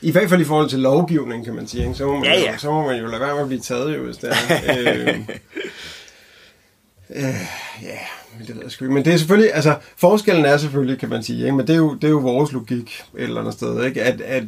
I 0.01 0.11
hvert 0.11 0.29
fald 0.29 0.41
i 0.41 0.45
forhold 0.45 0.69
til 0.69 0.79
lovgivning, 0.79 1.45
kan 1.45 1.55
man 1.55 1.67
sige. 1.67 1.83
Ikke? 1.83 1.95
Så, 1.95 2.05
må 2.05 2.13
man 2.13 2.23
ja, 2.23 2.39
ja. 2.39 2.51
Jo, 2.51 2.57
så 2.57 2.71
må 2.71 2.85
man 2.85 2.99
jo 3.01 3.07
lade 3.07 3.21
være 3.21 3.33
med 3.33 3.41
at 3.41 3.47
blive 3.47 3.61
taget, 3.61 3.97
jo, 3.97 4.03
hvis 4.03 4.17
det 4.17 4.29
er. 4.29 4.35
øh, 4.77 5.19
øh, 7.09 7.23
ja, 7.83 7.97
det 8.47 8.55
ved 8.55 8.63
jeg 8.63 8.71
sgu 8.71 8.85
ikke. 8.85 8.93
Men 8.93 9.05
det 9.05 9.13
er 9.13 9.17
selvfølgelig, 9.17 9.53
altså 9.53 9.75
forskellen 9.97 10.45
er 10.45 10.57
selvfølgelig, 10.57 10.99
kan 10.99 11.09
man 11.09 11.23
sige, 11.23 11.43
ikke? 11.43 11.55
men 11.55 11.67
det 11.67 11.73
er, 11.73 11.77
jo, 11.77 11.93
det 11.93 12.03
er 12.03 12.11
jo 12.11 12.17
vores 12.17 12.51
logik 12.51 13.03
et 13.17 13.23
eller 13.23 13.39
andet 13.41 13.53
sted, 13.53 13.85
ikke? 13.85 14.03
At, 14.03 14.21
at 14.21 14.43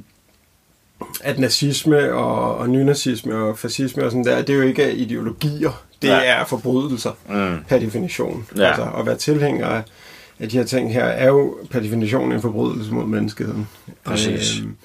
at 1.24 1.40
nazisme 1.40 2.14
og, 2.14 2.58
og 2.58 2.70
nynazisme 2.70 3.36
og 3.36 3.58
fascisme 3.58 4.06
og 4.06 4.12
sådan 4.12 4.26
der, 4.26 4.42
det 4.42 4.50
er 4.50 4.58
jo 4.58 4.64
ikke 4.64 4.94
ideologier, 4.94 5.84
det 6.02 6.08
ja. 6.08 6.24
er 6.24 6.46
forbrydelser 6.46 7.12
mm. 7.30 7.58
per 7.68 7.80
definition. 7.80 8.48
Ja. 8.58 8.68
Altså 8.68 8.84
at 8.98 9.06
være 9.06 9.18
tilhænger 9.18 9.68
af, 9.68 9.84
af 10.40 10.50
de 10.50 10.58
her 10.58 10.66
ting 10.66 10.94
her, 10.94 11.06
er 11.06 11.28
jo 11.28 11.58
per 11.72 11.80
definition 11.80 12.32
en 12.32 12.42
forbrydelse 12.42 12.94
mod 12.94 13.06
menneskeheden. 13.06 13.68
Præcis. 14.04 14.60
Øhm, 14.60 14.76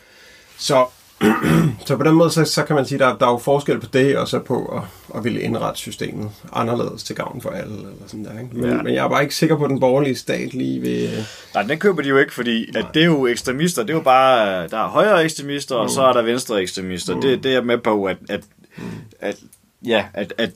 så 0.59 0.87
så 1.87 1.97
på 1.97 2.03
den 2.03 2.15
måde, 2.15 2.31
så, 2.31 2.45
så 2.45 2.65
kan 2.65 2.77
man 2.77 2.87
sige, 2.87 2.99
der, 2.99 3.17
der 3.17 3.27
er 3.27 3.31
jo 3.31 3.39
forskel 3.39 3.81
på 3.81 3.87
det, 3.93 4.17
og 4.19 4.29
så 4.29 4.39
på 4.39 4.67
at, 4.67 4.83
at 5.17 5.25
ville 5.25 5.41
indrette 5.41 5.79
systemet 5.79 6.31
anderledes 6.53 7.05
til 7.05 7.17
gavn 7.17 7.41
for 7.41 7.51
alle. 7.51 7.77
Eller 7.77 7.91
sådan 8.07 8.25
der, 8.25 8.41
ikke? 8.41 8.57
Men, 8.57 8.71
ja. 8.71 8.83
men 8.83 8.95
jeg 8.95 9.05
er 9.05 9.09
bare 9.09 9.23
ikke 9.23 9.35
sikker 9.35 9.57
på, 9.57 9.65
at 9.65 9.71
den 9.71 9.81
borgerlige 9.81 10.17
stat 10.17 10.55
lige 10.55 10.81
vil... 10.81 11.27
Nej, 11.55 11.63
den 11.63 11.79
køber 11.79 12.03
de 12.03 12.09
jo 12.09 12.19
ikke, 12.19 12.35
fordi 12.35 12.77
at 12.77 12.87
det 12.95 13.03
er 13.03 13.07
jo 13.07 13.27
ekstremister. 13.27 13.83
Det 13.83 13.91
er 13.91 13.95
jo 13.95 14.03
bare, 14.03 14.69
der 14.69 14.79
er 14.79 14.89
højre 14.89 15.25
ekstremister, 15.25 15.77
mm. 15.77 15.83
og 15.83 15.91
så 15.91 16.03
er 16.03 16.13
der 16.13 16.23
venstre 16.23 16.63
ekstremister. 16.63 17.15
Mm. 17.15 17.21
Det, 17.21 17.43
det 17.43 17.49
er 17.49 17.55
jeg 17.55 17.67
med 17.67 17.79
på, 17.79 18.05
at, 18.05 18.17
at, 18.29 18.41
mm. 18.77 18.85
at, 19.21 19.37
ja, 19.85 20.05
at, 20.15 20.35
at 20.39 20.51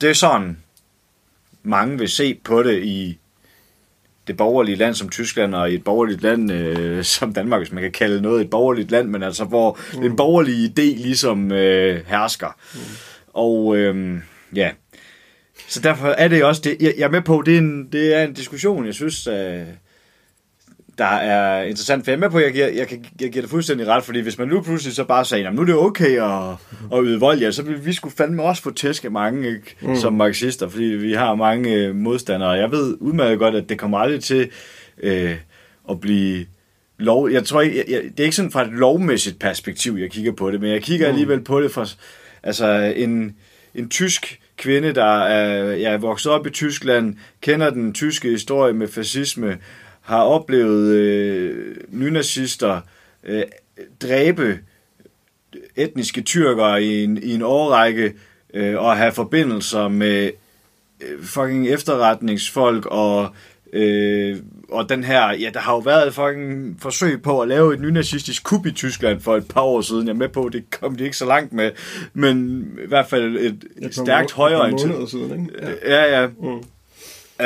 det 0.00 0.10
er 0.10 0.14
sådan, 0.14 0.58
mange 1.62 1.98
vil 1.98 2.08
se 2.08 2.34
på 2.44 2.62
det 2.62 2.82
i 2.84 3.18
det 4.30 4.36
borgerlige 4.36 4.76
land 4.76 4.94
som 4.94 5.08
Tyskland, 5.08 5.54
og 5.54 5.72
et 5.72 5.84
borgerligt 5.84 6.22
land 6.22 6.52
øh, 6.52 7.04
som 7.18 7.32
Danmark, 7.32 7.60
hvis 7.60 7.72
man 7.72 7.82
kan 7.82 7.92
kalde 7.92 8.22
noget 8.22 8.40
et 8.40 8.50
borgerligt 8.50 8.90
land, 8.90 9.08
men 9.08 9.22
altså 9.22 9.44
hvor 9.44 9.78
mm. 9.94 10.00
den 10.00 10.16
borgerlige 10.16 10.68
idé 10.68 11.02
ligesom 11.02 11.52
øh, 11.52 12.00
hersker. 12.06 12.56
Mm. 12.74 12.80
Og 13.32 13.76
øh, 13.76 14.18
ja, 14.54 14.70
så 15.68 15.80
derfor 15.80 16.08
er 16.08 16.28
det 16.28 16.44
også 16.44 16.62
det, 16.64 16.76
jeg, 16.80 16.94
jeg 16.98 17.04
er 17.04 17.10
med 17.10 17.22
på, 17.22 17.42
det 17.46 17.54
er 17.54 17.58
en, 17.58 17.88
det 17.92 18.14
er 18.14 18.24
en 18.24 18.32
diskussion, 18.32 18.86
jeg 18.86 18.94
synes, 18.94 19.26
øh, 19.26 19.62
der 21.00 21.06
er 21.06 21.62
interessant. 21.62 22.04
For 22.04 22.10
jeg 22.10 22.16
er 22.16 22.20
med 22.20 22.30
på, 22.30 22.38
jeg 22.38 22.52
giver, 22.52 22.66
jeg, 22.66 22.92
jeg, 22.92 23.00
jeg 23.20 23.30
giver 23.32 23.42
det 23.42 23.50
fuldstændig 23.50 23.86
ret, 23.86 24.04
fordi 24.04 24.20
hvis 24.20 24.38
man 24.38 24.48
nu 24.48 24.60
pludselig 24.60 24.94
så 24.94 25.04
bare 25.04 25.24
sagde, 25.24 25.50
nu 25.50 25.60
er 25.60 25.66
det 25.66 25.74
okay 25.74 26.22
at, 26.22 26.50
at 26.92 27.04
yde 27.04 27.20
vold, 27.20 27.38
ja, 27.38 27.50
så 27.50 27.62
vil 27.62 27.86
vi 27.86 27.92
skulle 27.92 28.14
fandme 28.16 28.42
også 28.42 28.62
få 28.62 28.70
tæsk 28.70 29.04
af 29.04 29.10
mange 29.10 29.48
ikke, 29.48 29.76
mm. 29.80 29.96
som 29.96 30.12
marxister, 30.12 30.68
fordi 30.68 30.84
vi 30.84 31.12
har 31.12 31.34
mange 31.34 31.74
øh, 31.74 31.94
modstandere. 31.94 32.50
Jeg 32.50 32.70
ved 32.70 32.96
udmærket 33.00 33.38
godt, 33.38 33.54
at 33.54 33.68
det 33.68 33.78
kommer 33.78 33.98
aldrig 33.98 34.22
til 34.22 34.50
øh, 35.02 35.36
at 35.90 36.00
blive 36.00 36.46
lov. 36.98 37.30
Jeg 37.30 37.44
tror 37.44 37.60
ikke, 37.60 37.76
jeg, 37.76 37.84
jeg, 37.88 38.02
det 38.02 38.20
er 38.20 38.24
ikke 38.24 38.36
sådan 38.36 38.50
fra 38.50 38.62
et 38.62 38.72
lovmæssigt 38.72 39.38
perspektiv, 39.38 39.96
jeg 40.00 40.10
kigger 40.10 40.32
på 40.32 40.50
det, 40.50 40.60
men 40.60 40.70
jeg 40.70 40.82
kigger 40.82 41.06
mm. 41.06 41.10
alligevel 41.10 41.40
på 41.40 41.60
det 41.60 41.70
fra 41.70 41.86
altså 42.42 42.92
en, 42.96 43.36
en 43.74 43.88
tysk 43.88 44.40
kvinde, 44.56 44.92
der 44.92 45.22
er, 45.22 45.74
ja, 45.74 45.90
er 45.90 45.98
vokset 45.98 46.32
op 46.32 46.46
i 46.46 46.50
Tyskland, 46.50 47.16
kender 47.40 47.70
den 47.70 47.94
tyske 47.94 48.28
historie 48.28 48.72
med 48.72 48.88
fascisme, 48.88 49.58
har 50.10 50.22
oplevet 50.22 50.94
øh, 50.94 51.76
nynazister 51.88 52.80
øh, 53.24 53.42
dræbe 54.02 54.58
etniske 55.76 56.20
tyrkere 56.20 56.84
i 56.84 57.04
en, 57.04 57.18
i 57.22 57.34
en 57.34 57.42
årrække 57.42 58.14
øh, 58.54 58.78
og 58.78 58.96
have 58.96 59.12
forbindelser 59.12 59.88
med 59.88 60.30
øh, 61.00 61.22
fucking 61.22 61.68
efterretningsfolk 61.68 62.86
og 62.86 63.28
øh, 63.72 64.36
og 64.68 64.88
den 64.88 65.04
her, 65.04 65.32
ja, 65.32 65.50
der 65.54 65.60
har 65.60 65.72
jo 65.72 65.78
været 65.78 66.06
et 66.06 66.14
fucking 66.14 66.76
forsøg 66.80 67.22
på 67.22 67.40
at 67.40 67.48
lave 67.48 67.74
et 67.74 67.80
nynazistisk 67.80 68.44
kup 68.44 68.66
i 68.66 68.72
Tyskland 68.72 69.20
for 69.20 69.36
et 69.36 69.48
par 69.48 69.60
år 69.60 69.80
siden. 69.80 70.06
Jeg 70.06 70.12
er 70.12 70.16
med 70.16 70.28
på, 70.28 70.50
det 70.52 70.70
kom 70.80 70.96
de 70.96 71.04
ikke 71.04 71.16
så 71.16 71.26
langt 71.26 71.52
med, 71.52 71.70
men 72.12 72.66
i 72.84 72.86
hvert 72.88 73.06
fald 73.06 73.36
et, 73.36 73.64
et 73.82 73.94
stærkt 73.94 74.32
ikke? 75.34 75.48
Ja, 75.84 76.04
ja. 76.04 76.20
ja. 76.20 76.26
Mm. 76.26 76.62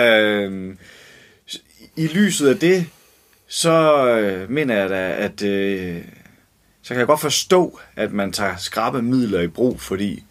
Øh, 0.01 0.77
i 1.97 2.07
lyset 2.07 2.49
af 2.49 2.59
det, 2.59 2.87
så 3.47 4.07
øh, 4.07 4.51
mener 4.51 4.75
jeg 4.75 4.91
da, 4.91 5.13
at 5.13 5.43
øh, 5.43 6.03
så 6.83 6.89
kan 6.89 6.99
jeg 6.99 7.07
godt 7.07 7.21
forstå, 7.21 7.81
at 7.97 8.13
man 8.13 8.33
tager 8.33 8.57
skrabe 8.57 9.03
midler 9.03 9.41
i 9.41 9.47
brug, 9.47 9.81
fordi 9.81 10.25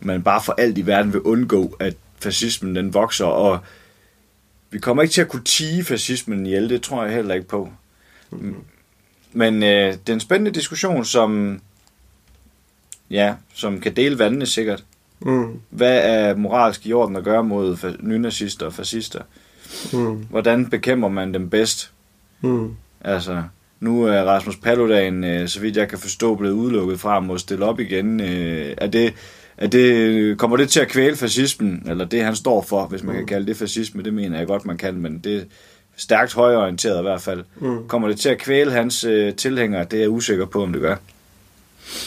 man 0.00 0.22
bare 0.22 0.42
for 0.42 0.54
alt 0.58 0.78
i 0.78 0.86
verden 0.86 1.12
vil 1.12 1.20
undgå, 1.20 1.76
at 1.80 1.94
fascismen 2.22 2.76
den 2.76 2.94
vokser, 2.94 3.24
og 3.24 3.58
vi 4.70 4.78
kommer 4.78 5.02
ikke 5.02 5.12
til 5.12 5.20
at 5.20 5.28
kunne 5.28 5.44
tige 5.44 5.84
fascismen 5.84 6.46
ihjel, 6.46 6.68
det 6.70 6.82
tror 6.82 7.04
jeg 7.04 7.14
heller 7.14 7.34
ikke 7.34 7.48
på. 7.48 7.72
Mm-hmm. 8.30 8.64
Men 9.32 9.62
øh, 9.62 9.92
det 9.92 10.08
er 10.08 10.12
en 10.12 10.20
spændende 10.20 10.50
diskussion, 10.50 11.04
som 11.04 11.60
ja, 13.10 13.34
som 13.54 13.80
kan 13.80 13.96
dele 13.96 14.18
vandene 14.18 14.46
sikkert. 14.46 14.84
Mm. 15.20 15.60
Hvad 15.70 15.98
er 16.04 16.36
moralsk 16.36 16.86
i 16.86 16.92
orden 16.92 17.16
at 17.16 17.24
gøre 17.24 17.44
mod 17.44 17.96
nynazister 18.00 18.66
og 18.66 18.72
fascister? 18.72 19.22
Mm. 19.92 20.26
Hvordan 20.30 20.70
bekæmper 20.70 21.08
man 21.08 21.34
dem 21.34 21.50
bedst? 21.50 21.90
Mm. 22.40 22.74
Altså, 23.00 23.42
nu 23.80 24.04
er 24.04 24.22
Rasmus 24.22 24.56
Paludan, 24.56 25.24
øh, 25.24 25.48
så 25.48 25.60
vidt 25.60 25.76
jeg 25.76 25.88
kan 25.88 25.98
forstå, 25.98 26.34
blevet 26.34 26.54
udelukket 26.54 27.00
fra 27.00 27.16
at 27.16 27.22
må 27.22 27.38
stille 27.38 27.64
op 27.64 27.80
igen. 27.80 28.20
Øh, 28.20 28.74
er 28.78 28.86
det, 28.86 29.14
er 29.56 29.66
det, 29.66 30.38
kommer 30.38 30.56
det 30.56 30.68
til 30.68 30.80
at 30.80 30.88
kvæle 30.88 31.16
fascismen, 31.16 31.82
eller 31.86 32.04
det 32.04 32.24
han 32.24 32.36
står 32.36 32.62
for, 32.62 32.86
hvis 32.86 33.02
man 33.02 33.14
mm. 33.14 33.18
kan 33.18 33.26
kalde 33.26 33.46
det 33.46 33.56
fascisme, 33.56 34.02
det 34.02 34.14
mener 34.14 34.38
jeg 34.38 34.46
godt, 34.46 34.66
man 34.66 34.76
kan, 34.76 34.94
men 34.94 35.18
det 35.18 35.36
er 35.36 35.42
stærkt 35.96 36.34
højorienteret 36.34 36.98
i 36.98 37.02
hvert 37.02 37.22
fald. 37.22 37.44
Mm. 37.56 37.88
Kommer 37.88 38.08
det 38.08 38.20
til 38.20 38.28
at 38.28 38.38
kvæle 38.38 38.72
hans 38.72 39.04
øh, 39.04 39.34
tilhængere, 39.34 39.84
det 39.84 39.96
er 39.96 40.00
jeg 40.00 40.10
usikker 40.10 40.46
på, 40.46 40.62
om 40.62 40.72
det 40.72 40.82
gør. 40.82 40.96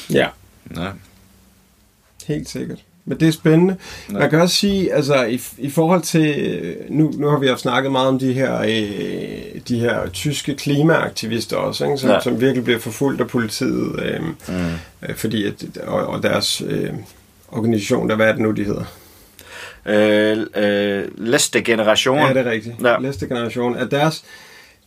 Ja. 0.10 0.28
Ja. 0.76 0.90
Helt 2.28 2.50
sikkert. 2.50 2.80
Men 3.10 3.20
det 3.20 3.28
er 3.28 3.32
spændende. 3.32 3.76
Ja. 4.10 4.14
Man 4.14 4.30
kan 4.30 4.42
også 4.42 4.56
sige, 4.56 4.94
altså 4.94 5.26
i, 5.26 5.42
i 5.58 5.70
forhold 5.70 6.02
til, 6.02 6.76
nu, 6.90 7.14
nu 7.18 7.28
har 7.28 7.40
vi 7.40 7.48
jo 7.48 7.58
snakket 7.58 7.92
meget 7.92 8.08
om 8.08 8.20
de 8.20 8.34
her, 8.34 8.60
øh, 8.60 9.62
de 9.68 9.80
her 9.80 10.10
tyske 10.10 10.56
klimaaktivister 10.56 11.58
også, 11.58 11.86
ikke? 11.86 11.98
Som, 11.98 12.10
ja. 12.10 12.20
som 12.20 12.42
virkelig 12.42 12.64
bliver 12.64 12.80
forfulgt 12.80 13.22
af 13.22 13.28
politiet, 13.28 14.00
øh, 14.04 14.24
mm. 14.24 14.34
øh, 15.10 15.16
fordi 15.16 15.46
at, 15.46 15.66
og, 15.88 16.08
og 16.08 16.24
deres 16.24 16.62
øh, 16.68 16.90
organisation, 17.52 18.10
der 18.10 18.16
hvad 18.16 18.28
er 18.28 18.32
det 18.32 18.42
nu, 18.42 18.52
de 18.52 18.64
hedder? 18.64 18.86
Øh, 19.86 20.38
øh, 20.56 21.04
Leste 21.18 21.62
Generation. 21.62 22.20
Ja, 22.20 22.34
det 22.34 22.48
er 22.48 22.52
rigtigt. 22.52 22.76
Ja. 22.84 22.98
Leste 23.00 23.28
Generation. 23.28 23.78
At 23.78 23.92
deres, 23.92 24.24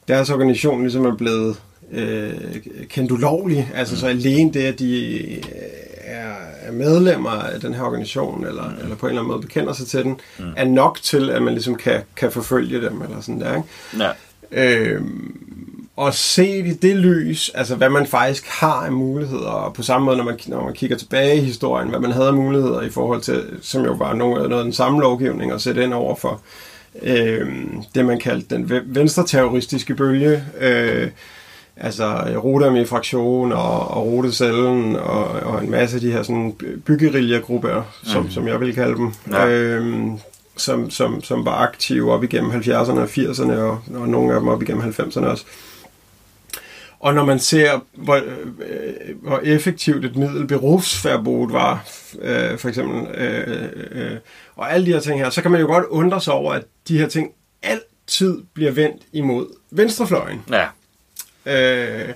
deres 0.08 0.30
organisation 0.30 0.82
ligesom 0.82 1.06
er 1.06 1.16
blevet 1.16 1.56
øh, 1.92 2.32
kendt 2.88 3.12
ulovlig. 3.12 3.70
Altså 3.74 3.94
mm. 3.94 3.98
så 3.98 4.06
alene 4.06 4.52
det, 4.52 4.62
at 4.62 4.78
de 4.78 5.42
er, 6.70 6.74
er 6.74 6.76
medlemmer 6.76 7.30
af 7.30 7.60
den 7.60 7.74
her 7.74 7.82
organisation, 7.82 8.46
eller, 8.46 8.68
mm. 8.68 8.82
eller 8.82 8.96
på 8.96 9.06
en 9.06 9.10
eller 9.10 9.22
anden 9.22 9.32
måde 9.32 9.46
bekender 9.46 9.72
sig 9.72 9.86
til 9.86 10.04
den, 10.04 10.20
mm. 10.38 10.44
er 10.56 10.64
nok 10.64 10.98
til, 11.02 11.30
at 11.30 11.42
man 11.42 11.52
ligesom 11.52 11.74
kan, 11.74 12.00
kan 12.16 12.32
forfølge 12.32 12.80
dem, 12.80 13.02
eller 13.02 13.20
sådan 13.20 13.40
der, 13.40 13.56
ikke? 13.56 13.68
Ja. 13.98 14.10
Øhm, 14.52 15.36
og 15.96 16.14
se 16.14 16.58
i 16.58 16.72
det 16.72 16.96
lys, 16.96 17.50
altså 17.54 17.74
hvad 17.74 17.88
man 17.88 18.06
faktisk 18.06 18.46
har 18.46 18.72
af 18.72 18.92
muligheder, 18.92 19.50
og 19.50 19.74
på 19.74 19.82
samme 19.82 20.04
måde, 20.04 20.16
når 20.16 20.24
man, 20.24 20.38
når 20.46 20.64
man 20.64 20.74
kigger 20.74 20.96
tilbage 20.96 21.36
i 21.36 21.40
historien, 21.40 21.88
hvad 21.88 22.00
man 22.00 22.12
havde 22.12 22.28
af 22.28 22.34
muligheder 22.34 22.80
i 22.80 22.90
forhold 22.90 23.20
til, 23.20 23.44
som 23.62 23.84
jo 23.84 23.92
var 23.92 24.14
noget, 24.14 24.48
noget 24.48 24.60
af 24.60 24.64
den 24.64 24.72
samme 24.72 25.00
lovgivning, 25.00 25.52
og 25.52 25.60
sætte 25.60 25.84
ind 25.84 25.94
over 25.94 26.14
for 26.14 26.40
øh, 27.02 27.48
det, 27.94 28.04
man 28.04 28.18
kaldte 28.18 28.54
den 28.54 28.72
venstre-terroristiske 28.84 29.94
bølge, 29.94 30.44
øh, 30.60 31.08
altså 31.80 32.34
Rodam 32.44 32.76
i 32.76 32.84
fraktion 32.84 33.52
og, 33.52 33.88
og 33.88 34.06
Rotecellen 34.06 34.96
og, 34.96 35.24
og 35.24 35.64
en 35.64 35.70
masse 35.70 35.96
af 35.96 36.00
de 36.00 36.12
her 36.12 36.22
sådan 36.22 36.56
byggeriljegrupper, 36.84 37.82
som, 38.02 38.22
mm. 38.22 38.30
som 38.30 38.48
jeg 38.48 38.60
vil 38.60 38.74
kalde 38.74 38.96
dem, 38.96 39.12
ja. 39.30 39.48
øhm, 39.48 40.18
som, 40.56 40.90
som, 40.90 41.22
som 41.22 41.44
var 41.44 41.52
aktive 41.52 42.12
op 42.12 42.24
igennem 42.24 42.50
70'erne 42.50 43.00
og 43.00 43.04
80'erne 43.04 43.52
og, 43.52 43.78
og 43.94 44.08
nogle 44.08 44.34
af 44.34 44.40
dem 44.40 44.48
op 44.48 44.62
igennem 44.62 44.82
90'erne 44.82 45.26
også. 45.26 45.44
Og 47.00 47.14
når 47.14 47.24
man 47.24 47.38
ser, 47.38 47.80
hvor, 47.92 48.14
øh, 48.14 48.22
hvor 49.22 49.40
effektivt 49.44 50.04
et 50.04 50.16
middel 50.16 50.46
berufsverbot 50.46 51.52
var, 51.52 51.84
øh, 52.22 52.58
for 52.58 52.68
eksempel, 52.68 53.14
øh, 53.14 53.68
øh, 53.90 54.16
og 54.56 54.72
alle 54.72 54.86
de 54.86 54.92
her 54.92 55.00
ting 55.00 55.20
her, 55.20 55.30
så 55.30 55.42
kan 55.42 55.50
man 55.50 55.60
jo 55.60 55.66
godt 55.66 55.84
undre 55.84 56.20
sig 56.20 56.32
over, 56.32 56.52
at 56.52 56.64
de 56.88 56.98
her 56.98 57.08
ting 57.08 57.30
altid 57.62 58.42
bliver 58.54 58.72
vendt 58.72 59.02
imod 59.12 59.46
venstrefløjen. 59.70 60.42
Ja. 60.50 60.66
Øh, 61.46 62.08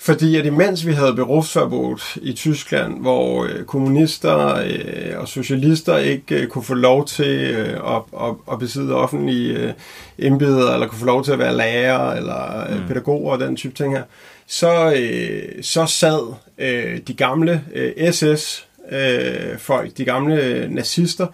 fordi 0.00 0.36
at 0.36 0.46
imens 0.46 0.86
vi 0.86 0.92
havde 0.92 1.14
berufsverbot 1.14 2.16
i 2.16 2.32
Tyskland, 2.32 3.00
hvor 3.00 3.44
øh, 3.44 3.64
kommunister 3.64 4.54
øh, 4.54 5.20
og 5.20 5.28
socialister 5.28 5.96
ikke 5.96 6.34
øh, 6.34 6.48
kunne 6.48 6.64
få 6.64 6.74
lov 6.74 7.06
til 7.06 7.54
øh, 7.56 7.96
at, 7.96 8.02
at, 8.20 8.34
at 8.52 8.58
besidde 8.58 8.94
offentlige 8.94 9.58
øh, 9.58 9.72
embeder, 10.18 10.74
eller 10.74 10.86
kunne 10.86 10.98
få 10.98 11.06
lov 11.06 11.24
til 11.24 11.32
at 11.32 11.38
være 11.38 11.56
lærer 11.56 12.12
eller 12.12 12.70
øh, 12.70 12.80
mm. 12.80 12.88
pædagoger 12.88 13.32
og 13.32 13.40
den 13.40 13.56
type 13.56 13.74
ting 13.74 13.94
her, 13.94 14.02
så, 14.46 14.92
øh, 14.96 15.62
så 15.62 15.86
sad 15.86 16.34
øh, 16.58 16.98
de 17.06 17.14
gamle 17.14 17.64
øh, 17.74 18.12
SS-folk, 18.12 19.86
øh, 19.86 19.96
de 19.96 20.04
gamle 20.04 20.68
nazister, 20.70 21.26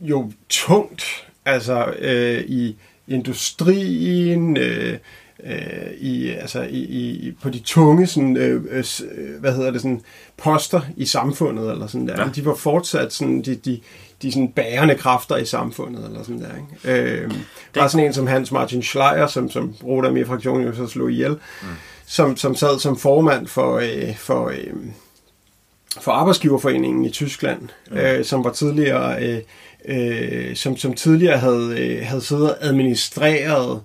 jo 0.00 0.32
tungt 0.48 1.04
altså 1.44 1.94
øh, 1.98 2.44
i 2.46 2.76
industrien, 3.08 4.56
øh, 4.56 4.98
øh, 5.46 5.92
i, 5.98 6.28
altså 6.28 6.62
i, 6.62 6.78
i, 6.78 7.32
på 7.42 7.50
de 7.50 7.58
tunge 7.58 8.06
sådan, 8.06 8.36
øh, 8.36 8.62
øh, 8.70 8.84
hvad 9.40 9.52
hedder 9.52 9.70
det, 9.70 9.80
sådan, 9.80 10.00
poster 10.36 10.80
i 10.96 11.06
samfundet, 11.06 11.70
eller 11.70 11.86
sådan 11.86 12.08
der. 12.08 12.22
Ja. 12.22 12.28
De 12.34 12.44
var 12.44 12.54
fortsat 12.54 13.12
sådan, 13.12 13.42
de, 13.42 13.54
de, 13.54 13.80
de 14.22 14.32
sådan 14.32 14.48
bærende 14.48 14.94
kræfter 14.94 15.36
i 15.36 15.44
samfundet, 15.44 16.04
eller 16.04 16.22
sådan 16.22 16.40
der. 16.40 16.48
Ikke? 16.86 17.02
Øh, 17.02 17.30
det... 17.30 17.44
Der 17.74 17.82
er 17.82 17.88
sådan 17.88 18.06
en 18.06 18.12
som 18.12 18.26
Hans 18.26 18.52
Martin 18.52 18.82
Schleier, 18.82 19.26
som, 19.26 19.50
som 19.50 19.74
Roda 19.84 20.08
i 20.08 20.24
fraktionen 20.24 20.66
jo 20.66 20.74
så 20.74 20.86
slog 20.86 21.10
ihjel, 21.10 21.32
mm. 21.32 21.68
som, 22.06 22.36
som 22.36 22.54
sad 22.54 22.78
som 22.78 22.98
formand 22.98 23.46
for, 23.46 23.76
øh, 23.76 24.16
for, 24.16 24.48
øh, 24.48 24.74
for 26.00 26.12
Arbejdsgiverforeningen 26.12 27.04
i 27.04 27.10
Tyskland, 27.10 27.68
mm. 27.90 27.96
øh, 27.96 28.24
som 28.24 28.44
var 28.44 28.52
tidligere... 28.52 29.24
Øh, 29.24 29.38
øh, 29.84 30.56
som, 30.56 30.76
som 30.76 30.94
tidligere 30.94 31.38
havde, 31.38 31.76
øh, 31.78 32.06
havde 32.06 32.22
siddet 32.22 32.50
og 32.50 32.56
administreret 32.60 33.76
øh, 33.76 33.80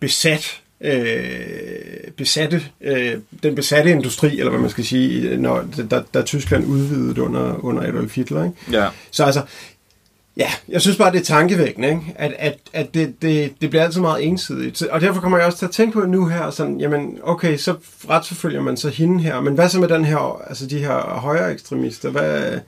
besat 0.00 0.60
øh, 0.80 2.10
besatte, 2.16 2.62
øh, 2.80 3.14
den 3.42 3.54
besatte 3.54 3.90
industri, 3.90 4.38
eller 4.38 4.50
hvad 4.50 4.60
man 4.60 4.70
skal 4.70 4.84
sige, 4.84 5.36
når, 5.36 5.64
da, 5.90 6.02
da 6.14 6.22
Tyskland 6.22 6.66
udvidede 6.66 7.22
under, 7.22 7.64
under 7.64 7.82
Adolf 7.82 8.14
Hitler. 8.16 8.44
Ikke? 8.44 8.56
Ja. 8.72 8.88
Så 9.10 9.24
altså, 9.24 9.42
ja, 10.36 10.48
jeg 10.68 10.80
synes 10.80 10.96
bare, 10.96 11.12
det 11.12 11.20
er 11.20 11.24
tankevækkende, 11.24 11.88
ikke? 11.88 12.02
at, 12.14 12.34
at, 12.38 12.58
at 12.72 12.94
det, 12.94 13.22
det, 13.22 13.52
det 13.60 13.70
bliver 13.70 13.84
altid 13.84 14.00
meget 14.00 14.26
ensidigt. 14.26 14.82
Og 14.82 15.00
derfor 15.00 15.20
kommer 15.20 15.38
jeg 15.38 15.46
også 15.46 15.58
til 15.58 15.66
at 15.66 15.72
tænke 15.72 15.92
på 15.92 16.06
nu 16.06 16.26
her, 16.26 16.50
sådan, 16.50 16.80
jamen, 16.80 17.18
okay, 17.22 17.56
så 17.56 17.74
retsforfølger 18.10 18.62
man 18.62 18.76
så 18.76 18.88
hende 18.88 19.22
her, 19.22 19.40
men 19.40 19.54
hvad 19.54 19.68
så 19.68 19.80
med 19.80 19.88
den 19.88 20.04
her, 20.04 20.42
altså 20.46 20.66
de 20.66 20.78
her 20.78 21.18
højere 21.20 21.52
ekstremister? 21.52 22.10
Hvad, 22.10 22.58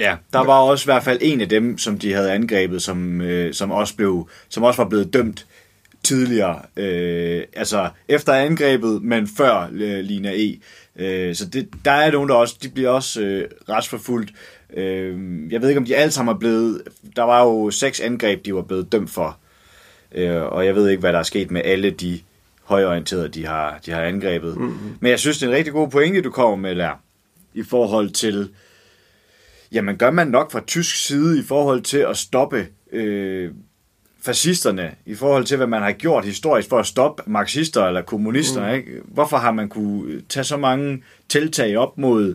Ja, 0.00 0.16
der 0.32 0.44
var 0.44 0.58
også 0.58 0.84
i 0.84 0.90
hvert 0.92 1.02
fald 1.02 1.18
en 1.20 1.40
af 1.40 1.48
dem, 1.48 1.78
som 1.78 1.98
de 1.98 2.12
havde 2.12 2.32
angrebet, 2.32 2.82
som, 2.82 3.20
øh, 3.20 3.54
som, 3.54 3.70
også, 3.70 3.96
blev, 3.96 4.28
som 4.48 4.62
også 4.62 4.82
var 4.82 4.88
blevet 4.88 5.12
dømt 5.12 5.46
tidligere. 6.02 6.60
Øh, 6.76 7.42
altså 7.56 7.88
efter 8.08 8.32
angrebet, 8.32 9.02
men 9.02 9.28
før 9.36 9.68
øh, 9.72 9.98
Lina 9.98 10.32
E. 10.34 10.58
Øh, 10.96 11.34
så 11.34 11.46
det, 11.48 11.68
der 11.84 11.90
er 11.90 12.10
nogen, 12.10 12.28
der 12.28 12.34
også, 12.34 12.56
de 12.62 12.68
bliver 12.68 12.90
også 12.90 13.20
øh, 13.20 13.48
retsforfulgt. 13.68 14.32
Øh, 14.74 15.18
jeg 15.52 15.62
ved 15.62 15.68
ikke, 15.68 15.78
om 15.78 15.84
de 15.84 15.96
alle 15.96 16.10
sammen 16.10 16.34
er 16.34 16.38
blevet... 16.38 16.82
Der 17.16 17.22
var 17.22 17.42
jo 17.42 17.70
seks 17.70 18.00
angreb, 18.00 18.44
de 18.44 18.54
var 18.54 18.62
blevet 18.62 18.92
dømt 18.92 19.10
for. 19.10 19.38
Øh, 20.14 20.42
og 20.42 20.66
jeg 20.66 20.74
ved 20.74 20.88
ikke, 20.88 21.00
hvad 21.00 21.12
der 21.12 21.18
er 21.18 21.22
sket 21.22 21.50
med 21.50 21.62
alle 21.64 21.90
de 21.90 22.20
højorienterede, 22.64 23.28
de 23.28 23.46
har, 23.46 23.80
de 23.86 23.90
har 23.90 24.02
angrebet. 24.02 24.56
Mm-hmm. 24.56 24.96
Men 25.00 25.10
jeg 25.10 25.18
synes, 25.18 25.38
det 25.38 25.46
er 25.46 25.50
en 25.50 25.56
rigtig 25.56 25.72
god 25.72 25.88
pointe, 25.88 26.20
du 26.20 26.30
kommer 26.30 26.56
med, 26.56 26.76
der, 26.76 27.00
i 27.54 27.62
forhold 27.62 28.10
til, 28.10 28.48
jamen 29.72 29.96
gør 29.96 30.10
man 30.10 30.28
nok 30.28 30.52
fra 30.52 30.60
tysk 30.66 31.06
side 31.06 31.38
i 31.38 31.42
forhold 31.42 31.82
til 31.82 31.98
at 31.98 32.16
stoppe 32.16 32.68
øh, 32.92 33.50
fascisterne, 34.22 34.94
i 35.06 35.14
forhold 35.14 35.44
til, 35.44 35.56
hvad 35.56 35.66
man 35.66 35.82
har 35.82 35.92
gjort 35.92 36.24
historisk 36.24 36.68
for 36.68 36.78
at 36.78 36.86
stoppe 36.86 37.22
marxister 37.26 37.84
eller 37.86 38.02
kommunister, 38.02 38.68
mm. 38.68 38.74
ikke? 38.74 39.00
Hvorfor 39.04 39.36
har 39.36 39.52
man 39.52 39.68
kunne 39.68 40.20
tage 40.28 40.44
så 40.44 40.56
mange 40.56 41.02
tiltag 41.28 41.76
op 41.76 41.98
mod 41.98 42.34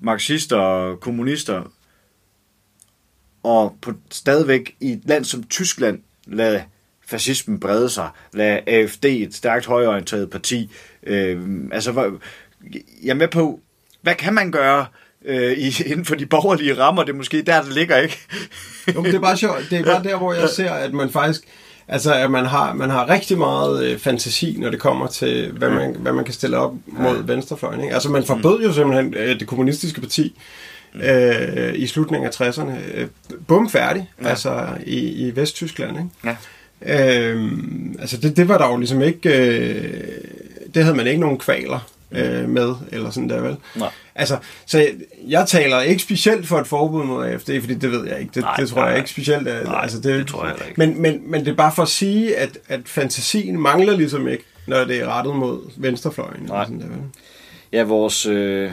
marxister 0.00 0.56
og 0.56 1.00
kommunister, 1.00 1.72
og 3.42 3.76
på, 3.82 3.92
stadigvæk 4.10 4.76
i 4.80 4.92
et 4.92 5.02
land 5.04 5.24
som 5.24 5.42
Tyskland 5.42 6.00
lade 6.26 6.64
fascismen 7.06 7.60
brede 7.60 7.88
sig, 7.88 8.10
lade 8.32 8.60
AFD, 8.66 9.04
et 9.04 9.34
stærkt 9.34 9.66
højorienteret 9.66 10.30
parti, 10.30 10.70
øh, 11.02 11.40
altså, 11.72 12.18
jeg 13.02 13.10
er 13.10 13.14
med 13.14 13.28
på, 13.28 13.60
hvad 14.02 14.14
kan 14.14 14.34
man 14.34 14.52
gøre 14.52 14.86
øh, 15.24 15.52
i, 15.52 15.74
inden 15.90 16.04
for 16.04 16.14
de 16.14 16.26
borgerlige 16.26 16.78
rammer, 16.78 17.02
det 17.02 17.12
er 17.12 17.16
måske 17.16 17.42
der, 17.42 17.62
det 17.62 17.72
ligger, 17.72 17.96
ikke? 17.96 18.18
Jo, 18.94 19.00
men 19.00 19.04
det 19.04 19.14
er 19.14 19.20
bare 19.20 19.36
sjovt. 19.36 19.66
Det 19.70 19.78
er 19.78 19.84
bare 19.84 20.02
der, 20.02 20.16
hvor 20.16 20.32
jeg 20.32 20.48
ser, 20.48 20.70
at 20.70 20.92
man 20.92 21.10
faktisk... 21.10 21.42
Altså, 21.88 22.14
at 22.14 22.30
man 22.30 22.44
har, 22.44 22.74
man 22.74 22.90
har 22.90 23.08
rigtig 23.08 23.38
meget 23.38 23.84
øh, 23.84 23.98
fantasi, 23.98 24.56
når 24.58 24.70
det 24.70 24.80
kommer 24.80 25.06
til, 25.06 25.52
hvad 25.52 25.70
man, 25.70 25.96
hvad 25.98 26.12
man 26.12 26.24
kan 26.24 26.34
stille 26.34 26.56
op 26.56 26.74
mod 26.86 27.26
venstrefløjen. 27.26 27.80
Ikke? 27.80 27.94
Altså, 27.94 28.08
man 28.08 28.24
forbød 28.24 28.62
jo 28.62 28.72
simpelthen 28.72 29.14
øh, 29.14 29.40
det 29.40 29.46
kommunistiske 29.46 30.00
parti 30.00 30.40
øh, 30.94 31.74
i 31.74 31.86
slutningen 31.86 32.26
af 32.26 32.40
60'erne. 32.40 32.72
Øh, 32.94 33.06
bum 33.48 33.70
færdig, 33.70 34.10
ja. 34.22 34.28
altså 34.28 34.66
i, 34.86 34.98
i 34.98 35.36
Vesttyskland. 35.36 35.96
Ikke? 35.96 36.08
Ja. 36.24 36.36
Øhm, 36.86 37.96
altså 38.00 38.16
det, 38.16 38.36
det 38.36 38.48
var 38.48 38.58
der 38.58 38.68
jo 38.68 38.76
ligesom 38.76 39.02
ikke, 39.02 39.48
øh, 39.48 39.94
det 40.74 40.84
havde 40.84 40.96
man 40.96 41.06
ikke 41.06 41.20
nogen 41.20 41.38
kvaler 41.38 41.88
øh, 42.14 42.48
med, 42.48 42.74
eller 42.92 43.10
sådan 43.10 43.28
der 43.28 43.40
vel. 43.40 43.56
Nej. 43.76 43.90
Altså, 44.14 44.38
så 44.66 44.78
jeg, 44.78 44.88
jeg 45.26 45.46
taler 45.48 45.80
ikke 45.80 46.02
specielt 46.02 46.46
for 46.46 46.58
et 46.58 46.66
forbud 46.66 47.04
mod 47.04 47.26
AFD, 47.26 47.50
fordi 47.60 47.74
det 47.74 47.90
ved 47.90 48.06
jeg 48.06 48.20
ikke. 48.20 48.30
Det, 48.34 48.42
Nej, 48.42 48.56
det 48.56 48.68
tror 48.68 48.80
jeg 48.80 48.90
nej. 48.90 48.98
ikke 48.98 49.10
specielt. 49.10 49.44
Nej, 49.44 49.82
altså, 49.82 50.00
det 50.00 50.26
tror 50.26 50.46
jeg 50.46 50.54
ikke. 50.68 50.74
Men, 50.76 51.02
men, 51.02 51.30
men 51.30 51.44
det 51.44 51.50
er 51.50 51.56
bare 51.56 51.72
for 51.74 51.82
at 51.82 51.88
sige, 51.88 52.36
at, 52.36 52.58
at 52.68 52.80
fantasien 52.84 53.60
mangler 53.60 53.96
ligesom 53.96 54.28
ikke, 54.28 54.44
når 54.66 54.84
det 54.84 55.00
er 55.00 55.06
rettet 55.18 55.36
mod 55.36 55.70
venstrefløjen. 55.76 56.42
Eller 56.42 56.54
Nej. 56.54 56.64
sådan 56.64 56.80
der, 56.80 56.86
vel? 56.86 56.98
Ja, 57.72 57.82
vores, 57.82 58.26
øh, 58.26 58.70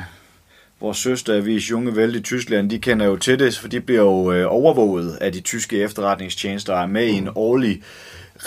vores 0.82 0.98
søsteravis 0.98 1.72
Junge 1.72 1.92
Welt 1.92 2.16
i 2.16 2.22
Tyskland, 2.22 2.70
de 2.70 2.80
kender 2.80 3.06
jo 3.06 3.16
til 3.16 3.40
det, 3.40 3.58
for 3.58 3.68
de 3.68 3.82
bliver 3.82 4.02
jo 4.02 4.32
øh, 4.32 4.46
overvåget 4.50 5.18
af 5.22 5.32
de 5.32 5.40
tyske 5.40 5.78
efterretningstjenester 5.84 6.74
og 6.74 6.82
er 6.82 6.88
med 6.88 7.06
i 7.08 7.18
en 7.18 7.30
årlig 7.36 7.82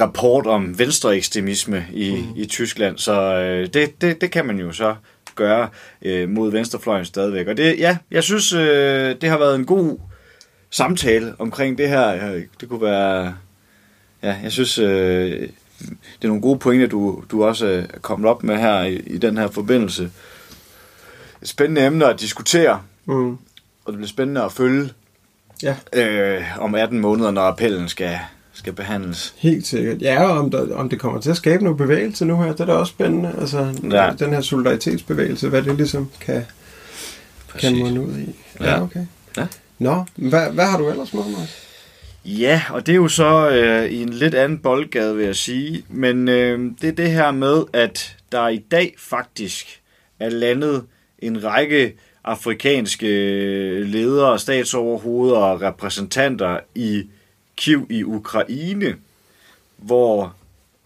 rapport 0.00 0.46
om 0.46 0.78
venstreekstremisme 0.78 1.86
i, 1.92 2.10
mm. 2.14 2.32
i 2.36 2.46
Tyskland. 2.46 2.98
Så 2.98 3.20
øh, 3.20 3.68
det, 3.74 4.00
det, 4.00 4.20
det 4.20 4.30
kan 4.30 4.46
man 4.46 4.58
jo 4.58 4.72
så 4.72 4.94
gøre 5.34 5.68
øh, 6.02 6.28
mod 6.28 6.50
venstrefløjen 6.50 7.04
stadigvæk. 7.04 7.46
Og 7.46 7.56
det, 7.56 7.78
ja, 7.78 7.96
jeg 8.10 8.22
synes, 8.22 8.52
øh, 8.52 9.16
det 9.20 9.28
har 9.28 9.38
været 9.38 9.54
en 9.56 9.64
god 9.64 9.98
samtale 10.70 11.34
omkring 11.38 11.78
det 11.78 11.88
her. 11.88 12.32
Det 12.60 12.68
kunne 12.68 12.82
være... 12.82 13.34
Ja, 14.22 14.36
jeg 14.42 14.52
synes, 14.52 14.78
øh, 14.78 15.30
det 15.88 16.24
er 16.24 16.28
nogle 16.28 16.42
gode 16.42 16.58
pointer, 16.58 16.86
du, 16.86 17.24
du 17.30 17.44
også 17.44 17.66
er 17.66 17.98
kommet 17.98 18.30
op 18.30 18.42
med 18.42 18.56
her 18.58 18.82
i, 18.82 18.96
i 18.96 19.18
den 19.18 19.38
her 19.38 19.48
forbindelse. 19.48 20.10
Et 21.42 21.48
spændende 21.48 21.86
emne 21.86 22.06
at 22.06 22.20
diskutere, 22.20 22.82
Mm. 23.04 23.30
og 23.30 23.38
det 23.86 23.94
bliver 23.94 24.08
spændende 24.08 24.42
at 24.42 24.52
følge 24.52 24.90
Ja, 25.62 25.76
øh, 25.92 26.44
om 26.58 26.74
18 26.74 26.98
måneder, 26.98 27.30
når 27.30 27.42
appellen 27.42 27.88
skal, 27.88 28.18
skal 28.62 28.72
behandles. 28.72 29.34
helt 29.38 29.66
sikkert. 29.66 30.02
Ja, 30.02 30.22
og 30.24 30.38
om, 30.38 30.50
der, 30.50 30.74
om 30.74 30.88
det 30.88 31.00
kommer 31.00 31.20
til 31.20 31.30
at 31.30 31.36
skabe 31.36 31.62
noget 31.64 31.78
bevægelse 31.78 32.24
nu 32.24 32.36
her, 32.42 32.52
det 32.52 32.60
er 32.60 32.64
da 32.64 32.72
også 32.72 32.90
spændende. 32.90 33.34
Altså, 33.40 33.74
Ja. 33.90 34.10
den 34.18 34.32
her 34.32 34.40
solidaritetsbevægelse, 34.40 35.48
hvad 35.48 35.62
det 35.62 35.76
ligesom 35.76 36.10
kan, 36.20 36.42
kan 37.60 37.78
munde 37.78 38.00
ud 38.00 38.18
i. 38.18 38.34
Ja, 38.60 38.70
Ja. 38.70 38.82
okay. 38.82 39.00
Ja. 39.36 39.46
Nå, 39.78 40.04
hvad, 40.16 40.50
hvad 40.52 40.64
har 40.64 40.78
du 40.78 40.90
ellers 40.90 41.14
med, 41.14 41.22
Mads? 41.22 41.68
Ja, 42.24 42.62
og 42.70 42.86
det 42.86 42.92
er 42.92 42.96
jo 42.96 43.08
så 43.08 43.50
øh, 43.50 43.90
i 43.90 44.02
en 44.02 44.08
lidt 44.08 44.34
anden 44.34 44.58
boldgade, 44.58 45.16
vil 45.16 45.24
jeg 45.26 45.36
sige. 45.36 45.84
Men 45.88 46.28
øh, 46.28 46.70
det 46.80 46.88
er 46.88 46.92
det 46.92 47.10
her 47.10 47.30
med, 47.30 47.62
at 47.72 48.16
der 48.32 48.48
i 48.48 48.58
dag 48.58 48.94
faktisk 48.98 49.80
er 50.20 50.28
landet 50.28 50.82
en 51.18 51.44
række 51.44 51.94
afrikanske 52.24 53.06
ledere, 53.84 54.38
statsoverhoveder 54.38 55.36
og 55.36 55.62
repræsentanter 55.62 56.58
i 56.74 57.02
Kiev 57.56 57.86
i 57.90 58.04
Ukraine, 58.04 58.96
hvor 59.76 60.34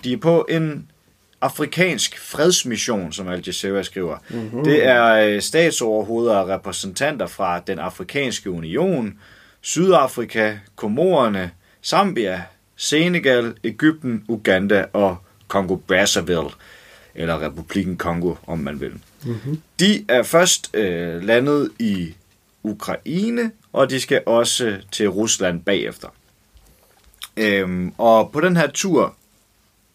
de 0.05 0.13
er 0.13 0.17
på 0.17 0.47
en 0.49 0.91
afrikansk 1.41 2.19
fredsmission, 2.19 3.13
som 3.13 3.29
Al 3.29 3.43
Jazeera 3.47 3.83
skriver. 3.83 4.17
Mm-hmm. 4.29 4.65
Det 4.65 4.87
er 4.87 5.05
øh, 5.13 5.43
statsoverhoveder 5.43 6.37
og 6.37 6.49
repræsentanter 6.49 7.27
fra 7.27 7.61
den 7.61 7.79
afrikanske 7.79 8.51
union, 8.51 9.19
Sydafrika, 9.61 10.57
Komorerne, 10.77 11.51
Zambia, 11.85 12.43
Senegal, 12.77 13.55
Ægypten, 13.65 14.25
Uganda 14.29 14.85
og 14.93 15.17
Kongo 15.49 15.77
Brazzaville, 15.77 16.51
eller 17.15 17.43
Republiken 17.43 17.97
Kongo, 17.97 18.35
om 18.47 18.59
man 18.59 18.81
vil. 18.81 18.93
Mm-hmm. 19.25 19.61
De 19.81 20.05
er 20.09 20.23
først 20.23 20.77
øh, 20.77 21.23
landet 21.23 21.71
i 21.79 22.15
Ukraine, 22.63 23.51
og 23.73 23.91
de 23.91 24.01
skal 24.01 24.23
også 24.27 24.77
til 24.93 25.09
Rusland 25.09 25.63
bagefter. 25.63 26.09
Øhm, 27.37 27.93
og 27.99 28.33
på 28.33 28.41
den 28.41 28.57
her 28.57 28.67
tur, 28.67 29.15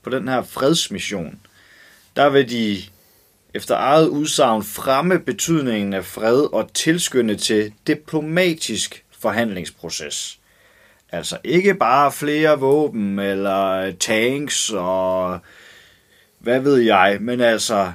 på 0.04 0.10
den 0.10 0.28
her 0.28 0.42
fredsmission, 0.42 1.40
der 2.16 2.30
vil 2.30 2.50
de 2.50 2.78
efter 3.54 3.76
eget 3.76 4.08
udsagn 4.08 4.64
fremme 4.64 5.20
betydningen 5.20 5.94
af 5.94 6.06
fred 6.06 6.54
og 6.54 6.74
tilskynde 6.74 7.36
til 7.36 7.74
diplomatisk 7.88 9.06
forhandlingsproces. 9.20 10.40
Altså 11.12 11.38
ikke 11.44 11.74
bare 11.74 12.12
flere 12.12 12.60
våben 12.60 13.20
eller 13.20 13.92
tanks 14.00 14.70
og 14.70 15.40
hvad 16.40 16.60
ved 16.60 16.78
jeg, 16.78 17.18
men 17.22 17.42
altså 17.42 17.92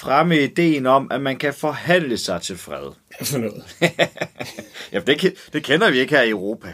fremme 0.00 0.40
ideen 0.40 0.86
om, 0.86 1.08
at 1.10 1.20
man 1.20 1.36
kan 1.36 1.54
forhandle 1.54 2.18
sig 2.18 2.42
til 2.42 2.56
fred. 2.58 2.92
Hvad 3.18 3.26
for 3.26 3.38
noget? 3.38 3.62
Ja, 4.92 4.98
det, 5.06 5.34
det 5.52 5.62
kender 5.62 5.90
vi 5.90 5.98
ikke 5.98 6.14
her 6.16 6.22
i 6.22 6.30
Europa. 6.30 6.68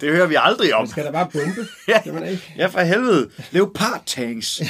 Det 0.00 0.12
hører 0.12 0.26
vi 0.26 0.36
aldrig 0.38 0.74
om. 0.74 0.86
Skal 0.90 1.04
der 1.04 1.12
bare 1.12 1.28
bombe? 1.32 1.60
Ja, 1.88 2.02
Kan 2.02 2.14
man 2.14 2.26
ikke? 2.26 2.54
ja 2.56 2.66
for 2.66 2.80
helvede. 2.80 3.28
Leopard-tanks. 3.50 4.62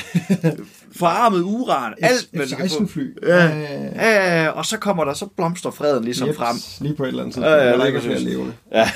Forarmet 0.97 1.43
uran. 1.43 1.95
Alt, 2.03 2.29
man 2.33 2.49
kan 2.49 2.71
få. 2.71 2.85
F-16-fly. 2.85 3.15
Ja, 3.27 3.47
ja, 3.95 4.49
og 4.49 4.67
så 4.67 4.79
kommer 4.79 5.05
der, 5.05 5.15
så 5.15 5.27
blomster 5.37 5.71
freden 5.71 6.05
ligesom 6.05 6.29
Jeps, 6.29 6.39
frem. 6.39 6.57
Lige 6.81 6.95
på 6.97 7.05
et 7.05 7.09
eller 7.09 7.23
andet 7.23 7.35
tidspunkt, 7.35 7.57
Ja, 7.57 7.65
ja, 7.65 7.71
der 7.71 7.77
lige 7.77 7.87
ikke 7.87 7.97
er 7.99 8.03
flere 8.03 8.15
præcis. 8.15 8.29
levende. 8.29 8.53
Ja. 8.73 8.91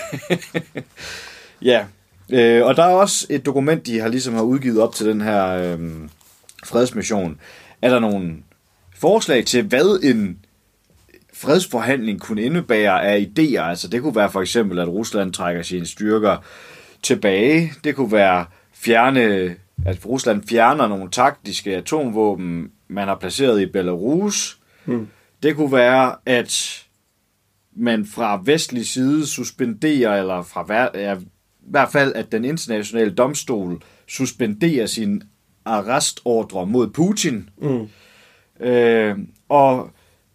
ja. 1.62 1.85
Øh, 2.31 2.67
og 2.67 2.77
der 2.77 2.83
er 2.85 2.95
også 2.95 3.27
et 3.31 3.47
dokument, 3.47 3.87
de 3.87 4.01
har 4.01 4.09
ligesom 4.09 4.35
har 4.35 4.43
udgivet 4.43 4.81
op 4.81 4.95
til 4.95 5.07
den 5.07 5.21
her 5.21 5.47
øh, 5.47 5.79
fredsmission. 6.64 7.40
Er 7.85 7.90
der 7.90 7.99
nogle 8.01 8.37
forslag 8.97 9.44
til, 9.44 9.62
hvad 9.62 10.01
en 10.03 10.38
fredsforhandling 11.33 12.20
kunne 12.20 12.42
indebære 12.42 13.05
af 13.05 13.20
idéer? 13.20 13.61
Altså 13.61 13.88
det 13.88 14.03
kunne 14.03 14.16
være 14.16 14.31
for 14.31 14.40
eksempel, 14.40 14.79
at 14.79 14.88
Rusland 14.88 15.33
trækker 15.33 15.62
sine 15.62 15.87
styrker 15.87 16.37
tilbage. 17.03 17.73
Det 17.85 17.97
kunne 17.97 18.12
være 18.12 18.47
fjerne, 18.73 19.23
at 19.87 20.07
Rusland 20.07 20.42
fjerner 20.49 20.88
nogle 20.88 21.11
taktiske 21.11 21.77
atomvåben, 21.77 22.70
man 22.88 23.09
har 23.09 23.14
placeret 23.14 23.61
i 23.61 23.66
Belarus. 23.66 24.59
Hmm. 24.85 25.09
Det 25.42 25.57
kunne 25.57 25.73
være, 25.73 26.16
at 26.27 26.85
man 27.77 28.07
fra 28.07 28.42
vestlig 28.44 28.87
side 28.87 29.27
suspenderer, 29.27 30.20
eller 30.20 30.42
fra 30.42 30.66
ja, 30.94 31.14
i 31.14 31.25
hvert 31.61 31.92
fald, 31.92 32.12
at 32.14 32.33
den 32.33 32.44
internationale 32.44 33.11
domstol 33.11 33.83
suspenderer 34.07 34.87
sin 34.87 35.23
arrestordre 35.64 36.66
mod 36.66 36.88
Putin. 36.88 37.48
Mm. 37.59 37.88
Øh, 38.66 39.18
og 39.48 39.90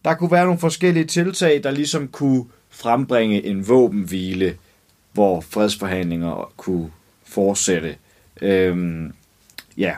der 0.06 0.13
kunne 0.13 0.32
være 0.32 0.46
nogle 0.46 0.60
forskellige 0.60 1.06
tiltag, 1.06 1.63
der 1.63 1.72
ligesom 1.72 2.08
kunne 2.08 2.46
frembringe 2.70 3.46
en 3.46 3.68
våbenhvile, 3.68 4.58
hvor 5.13 5.42
fredsforhandlinger 5.42 6.52
kunne 6.58 6.92
fortsætte. 7.24 7.96
Øhm, 8.42 9.13
ja. 9.78 9.96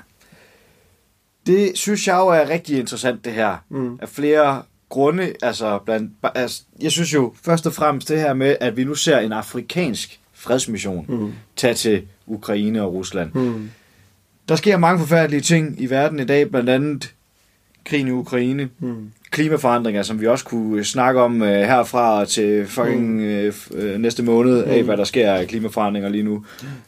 Det 1.45 1.71
synes 1.75 2.07
jeg 2.07 2.17
jo 2.17 2.27
er 2.27 2.49
rigtig 2.49 2.79
interessant, 2.79 3.25
det 3.25 3.33
her. 3.33 3.57
Mm. 3.69 3.99
At 4.01 4.09
flere 4.09 4.63
grunde, 4.89 5.33
altså, 5.41 5.79
blandt, 5.85 6.11
altså, 6.35 6.63
jeg 6.81 6.91
synes 6.91 7.13
jo 7.13 7.33
først 7.43 7.67
og 7.67 7.73
fremmest 7.73 8.09
det 8.09 8.19
her 8.19 8.33
med, 8.33 8.55
at 8.59 8.77
vi 8.77 8.83
nu 8.83 8.95
ser 8.95 9.19
en 9.19 9.31
afrikansk 9.31 10.19
fredsmission 10.33 11.05
mm. 11.09 11.33
tage 11.55 11.73
til 11.73 12.07
Ukraine 12.27 12.83
og 12.83 12.93
Rusland. 12.93 13.33
Mm. 13.33 13.69
Der 14.51 14.57
sker 14.57 14.77
mange 14.77 14.99
forfærdelige 14.99 15.41
ting 15.41 15.75
i 15.81 15.89
verden 15.89 16.19
i 16.19 16.25
dag, 16.25 16.49
blandt 16.51 16.69
andet 16.69 17.13
krigen 17.85 18.07
i 18.07 18.11
Ukraine, 18.11 18.69
Mm. 18.79 19.11
klimaforandringer, 19.31 20.03
som 20.03 20.21
vi 20.21 20.27
også 20.27 20.45
kunne 20.45 20.83
snakke 20.83 21.21
om 21.21 21.41
øh, 21.41 21.49
herfra 21.61 22.25
til 22.25 22.67
fucking 22.67 23.21
øh, 23.21 23.53
f- 23.53 23.75
øh, 23.77 23.99
næste 23.99 24.23
måned 24.23 24.63
af, 24.63 24.83
hvad 24.83 24.97
der 24.97 25.03
sker 25.03 25.31
af 25.33 25.47
klimaforandringer 25.47 26.09
lige 26.09 26.23
nu. 26.23 26.45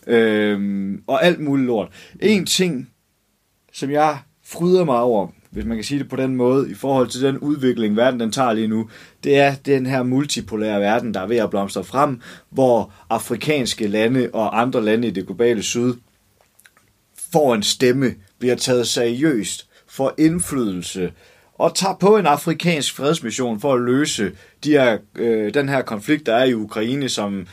Øhm, 0.08 1.04
og 1.08 1.26
alt 1.26 1.40
muligt 1.40 1.68
lort. 1.68 1.88
En 2.20 2.46
ting, 2.46 2.90
som 3.74 3.92
jeg 3.92 4.18
fryder 4.46 4.86
mig 4.86 5.00
over, 5.00 5.28
hvis 5.52 5.66
man 5.66 5.78
kan 5.78 5.84
sige 5.84 6.00
det 6.00 6.10
på 6.10 6.16
den 6.16 6.36
måde, 6.36 6.72
i 6.72 6.74
forhold 6.74 7.08
til 7.08 7.22
den 7.22 7.38
udvikling, 7.38 7.96
verden 7.98 8.20
den 8.20 8.32
tager 8.32 8.54
lige 8.54 8.68
nu, 8.68 8.90
det 9.24 9.38
er 9.40 9.56
den 9.66 9.86
her 9.86 10.04
multipolære 10.04 10.80
verden, 10.82 11.14
der 11.14 11.22
er 11.22 11.28
ved 11.28 11.38
at 11.38 11.50
blomstre 11.50 11.84
frem, 11.84 12.22
hvor 12.50 12.92
afrikanske 13.10 13.88
lande 13.88 14.30
og 14.34 14.62
andre 14.62 14.82
lande 14.84 15.08
i 15.08 15.12
det 15.12 15.26
globale 15.26 15.64
syd 15.64 15.94
får 17.34 17.56
en 17.56 17.64
stemme, 17.64 18.16
bliver 18.40 18.56
taget 18.56 18.88
seriøst, 18.88 19.68
får 19.88 20.14
indflydelse 20.18 21.12
og 21.54 21.76
tager 21.76 21.96
på 21.96 22.18
en 22.18 22.26
afrikansk 22.26 22.96
fredsmission 22.96 23.60
for 23.60 23.74
at 23.74 23.82
løse 23.82 24.32
de 24.64 24.72
her, 24.72 24.98
øh, 25.16 25.54
den 25.54 25.70
her 25.70 25.82
konflikt, 25.82 26.26
der 26.26 26.36
er 26.36 26.44
i 26.44 26.54
Ukraine, 26.54 27.10
som 27.10 27.48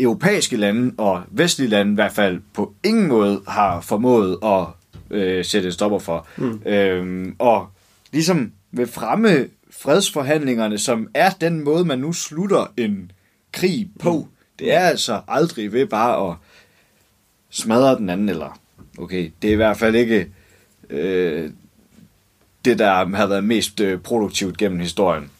europæiske 0.00 0.56
lande 0.56 0.94
og 0.98 1.22
vestlige 1.30 1.70
lande 1.70 1.92
i 1.92 1.94
hvert 1.94 2.12
fald 2.12 2.40
på 2.54 2.74
ingen 2.84 3.08
måde 3.08 3.42
har 3.48 3.80
formået 3.80 4.38
at 4.44 4.66
øh, 5.10 5.44
sætte 5.44 5.66
en 5.66 5.72
stopper 5.72 5.98
for. 5.98 6.26
Mm. 6.36 6.62
Øhm, 6.66 7.36
og 7.38 7.66
ligesom 8.12 8.52
vil 8.72 8.86
fremme 8.86 9.48
fredsforhandlingerne, 9.70 10.78
som 10.78 11.08
er 11.14 11.30
den 11.30 11.64
måde, 11.64 11.84
man 11.84 11.98
nu 11.98 12.12
slutter 12.12 12.72
en 12.76 13.12
krig 13.52 13.90
på. 14.00 14.12
Mm. 14.12 14.26
Det 14.58 14.72
er 14.72 14.80
altså 14.80 15.20
aldrig 15.28 15.72
ved 15.72 15.86
bare 15.86 16.30
at 16.30 16.36
smadre 17.54 17.96
den 17.96 18.10
anden, 18.10 18.28
eller 18.28 18.58
okay, 18.98 19.30
det 19.42 19.48
er 19.48 19.52
i 19.52 19.56
hvert 19.56 19.76
fald 19.76 19.94
ikke 19.94 20.26
øh, 20.90 21.50
det, 22.64 22.78
der 22.78 23.16
har 23.16 23.26
været 23.26 23.44
mest 23.44 23.80
øh, 23.80 23.98
produktivt 23.98 24.58
gennem 24.58 24.80
historien. 24.80 25.30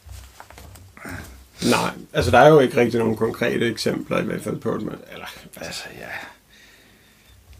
Nej, 1.70 1.90
altså 2.12 2.30
der 2.30 2.38
er 2.38 2.48
jo 2.48 2.60
ikke 2.60 2.76
rigtig 2.76 3.00
nogen 3.00 3.16
konkrete 3.16 3.66
eksempler 3.66 4.18
i 4.18 4.24
hvert 4.24 4.42
fald 4.42 4.56
på 4.56 4.74
det. 4.74 4.82
Men, 4.82 4.94
eller, 5.12 5.26
Altså, 5.56 5.82
ja. 5.98 6.06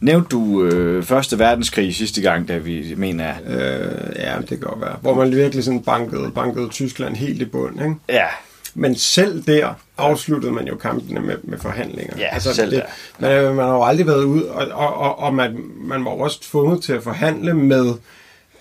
Nævnte 0.00 0.28
du 0.28 0.64
øh, 0.64 1.02
Første 1.04 1.38
Verdenskrig 1.38 1.94
sidste 1.94 2.22
gang, 2.22 2.48
da 2.48 2.58
vi 2.58 2.94
mener... 2.96 3.34
øh, 3.46 4.16
ja, 4.16 4.36
det 4.40 4.48
kan 4.48 4.58
godt 4.58 4.80
være. 4.80 4.96
Hvor 5.00 5.14
man 5.14 5.36
virkelig 5.36 5.64
sådan 5.64 5.82
bankede, 5.82 6.30
bankede 6.30 6.68
Tyskland 6.68 7.16
helt 7.16 7.42
i 7.42 7.44
bund, 7.44 7.82
ikke? 7.82 7.94
Ja, 8.08 8.26
Men 8.74 8.94
selv 8.94 9.42
der 9.42 9.74
afsluttede 9.98 10.52
man 10.52 10.66
jo 10.66 10.76
kampene 10.76 11.20
med, 11.20 11.36
med 11.42 11.58
forhandlinger. 11.58 12.18
Ja, 12.18 12.28
altså, 12.32 12.54
selv 12.54 12.70
det, 12.70 12.82
der. 13.20 13.42
man, 13.42 13.54
man 13.54 13.64
har 13.64 13.74
jo 13.74 13.82
aldrig 13.82 14.06
været 14.06 14.24
ude, 14.24 14.50
og, 14.50 14.66
og, 14.66 14.94
og, 14.94 15.18
og 15.18 15.34
man, 15.34 15.70
man 15.76 16.04
var 16.04 16.10
også 16.10 16.40
tvunget 16.40 16.82
til 16.82 16.92
at 16.92 17.02
forhandle 17.02 17.54
med 17.54 17.94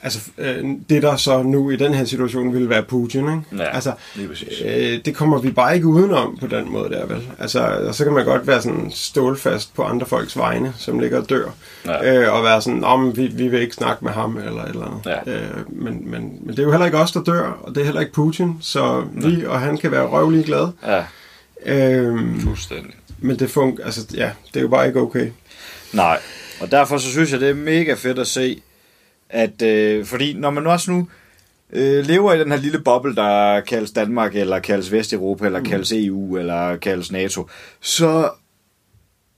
altså, 0.03 0.19
øh, 0.37 0.63
det, 0.89 1.01
der 1.03 1.15
så 1.15 1.43
nu 1.43 1.69
i 1.69 1.75
den 1.75 1.93
her 1.93 2.05
situation 2.05 2.53
ville 2.53 2.69
være 2.69 2.83
Putin. 2.83 3.19
Ikke? 3.21 3.41
Ja, 3.63 3.63
altså, 3.75 3.91
præcis. 4.29 4.61
øh, 4.65 4.99
det 5.05 5.15
kommer 5.15 5.37
vi 5.39 5.51
bare 5.51 5.75
ikke 5.75 5.87
udenom 5.87 6.37
på 6.39 6.47
den 6.47 6.71
måde 6.71 6.89
der, 6.89 7.05
vel? 7.05 7.21
Altså, 7.39 7.59
og 7.87 7.95
så 7.95 8.03
kan 8.03 8.13
man 8.13 8.25
godt 8.25 8.47
være 8.47 8.61
sådan 8.61 8.91
stålfast 8.91 9.75
på 9.75 9.83
andre 9.83 10.05
folks 10.05 10.37
vegne, 10.37 10.73
som 10.77 10.99
ligger 10.99 11.21
og 11.21 11.29
dør, 11.29 11.45
Ja. 11.85 12.13
øh, 12.21 12.33
og 12.33 12.43
være 12.43 12.61
sådan, 12.61 12.83
om 12.83 13.17
vi, 13.17 13.27
vi 13.27 13.47
vil 13.47 13.61
ikke 13.61 13.75
snakke 13.75 14.05
med 14.05 14.11
ham, 14.11 14.37
eller 14.37 14.63
eller 14.63 14.85
andet. 14.85 15.21
Ja. 15.27 15.31
Øh, 15.41 15.71
men, 15.83 16.11
men, 16.11 16.37
men 16.41 16.49
det 16.49 16.59
er 16.59 16.63
jo 16.63 16.71
heller 16.71 16.85
ikke 16.85 16.97
os, 16.97 17.11
der 17.11 17.23
dør, 17.23 17.59
og 17.63 17.75
det 17.75 17.81
er 17.81 17.85
heller 17.85 18.01
ikke 18.01 18.13
Putin, 18.13 18.57
så 18.61 19.03
vi 19.11 19.45
og 19.45 19.59
han 19.59 19.77
kan 19.77 19.91
være 19.91 20.05
røvlig 20.05 20.45
glade. 20.45 20.71
ja, 20.87 21.03
Øhm, 21.65 22.39
fuldstændig. 22.41 22.93
men 23.19 23.39
det 23.39 23.49
fungerer, 23.51 23.85
altså 23.85 24.01
ja, 24.13 24.29
det 24.53 24.59
er 24.59 24.61
jo 24.61 24.67
bare 24.67 24.87
ikke 24.87 24.99
okay. 24.99 25.29
Nej, 25.93 26.19
og 26.61 26.71
derfor 26.71 26.97
så 26.97 27.11
synes 27.11 27.31
jeg, 27.31 27.39
det 27.39 27.49
er 27.49 27.53
mega 27.53 27.93
fedt 27.93 28.19
at 28.19 28.27
se, 28.27 28.61
at 29.33 29.61
øh, 29.61 30.05
fordi 30.05 30.33
når 30.33 30.49
man 30.49 30.67
også 30.67 30.91
nu 30.91 31.07
øh, 31.73 32.05
lever 32.05 32.33
i 32.33 32.39
den 32.39 32.51
her 32.51 32.57
lille 32.57 32.79
boble, 32.79 33.15
der 33.15 33.61
kaldes 33.61 33.91
Danmark, 33.91 34.35
eller 34.35 34.59
kaldes 34.59 34.91
Vesteuropa, 34.91 35.45
eller 35.45 35.63
kaldes 35.63 35.91
EU, 35.91 36.37
eller 36.37 36.77
kaldes 36.77 37.11
NATO, 37.11 37.49
så 37.81 38.29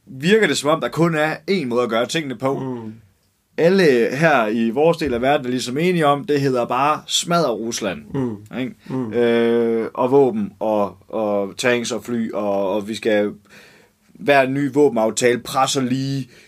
virker 0.06 0.48
det 0.48 0.58
som 0.58 0.70
om, 0.70 0.82
der 0.82 0.88
kun 0.88 1.16
er 1.16 1.36
én 1.52 1.66
måde 1.66 1.84
at 1.84 1.90
gøre 1.90 2.06
tingene 2.06 2.36
på. 2.36 2.60
Mm. 2.60 2.94
Alle 3.58 4.16
her 4.16 4.48
i 4.48 4.70
vores 4.70 4.98
del 4.98 5.14
af 5.14 5.22
verden 5.22 5.46
er 5.46 5.50
ligesom 5.50 5.78
enige 5.78 6.06
om, 6.06 6.24
det 6.24 6.42
hedder 6.42 6.66
bare 6.66 7.02
smadre 7.08 7.52
Rusland. 7.52 8.02
Mm. 8.14 8.58
Ikke? 8.60 8.74
Mm. 8.90 9.14
Øh, 9.14 9.90
og 9.94 10.12
våben, 10.12 10.52
og, 10.60 10.98
og 11.08 11.58
tanks 11.58 11.92
og 11.92 12.04
fly, 12.04 12.32
og, 12.32 12.76
og 12.76 12.88
vi 12.88 12.96
skal 12.96 13.32
hver 14.14 14.48
ny 14.48 14.74
våbenaftale 14.74 15.40
presser 15.40 15.82
lige 15.82 16.20
øh, 16.20 16.45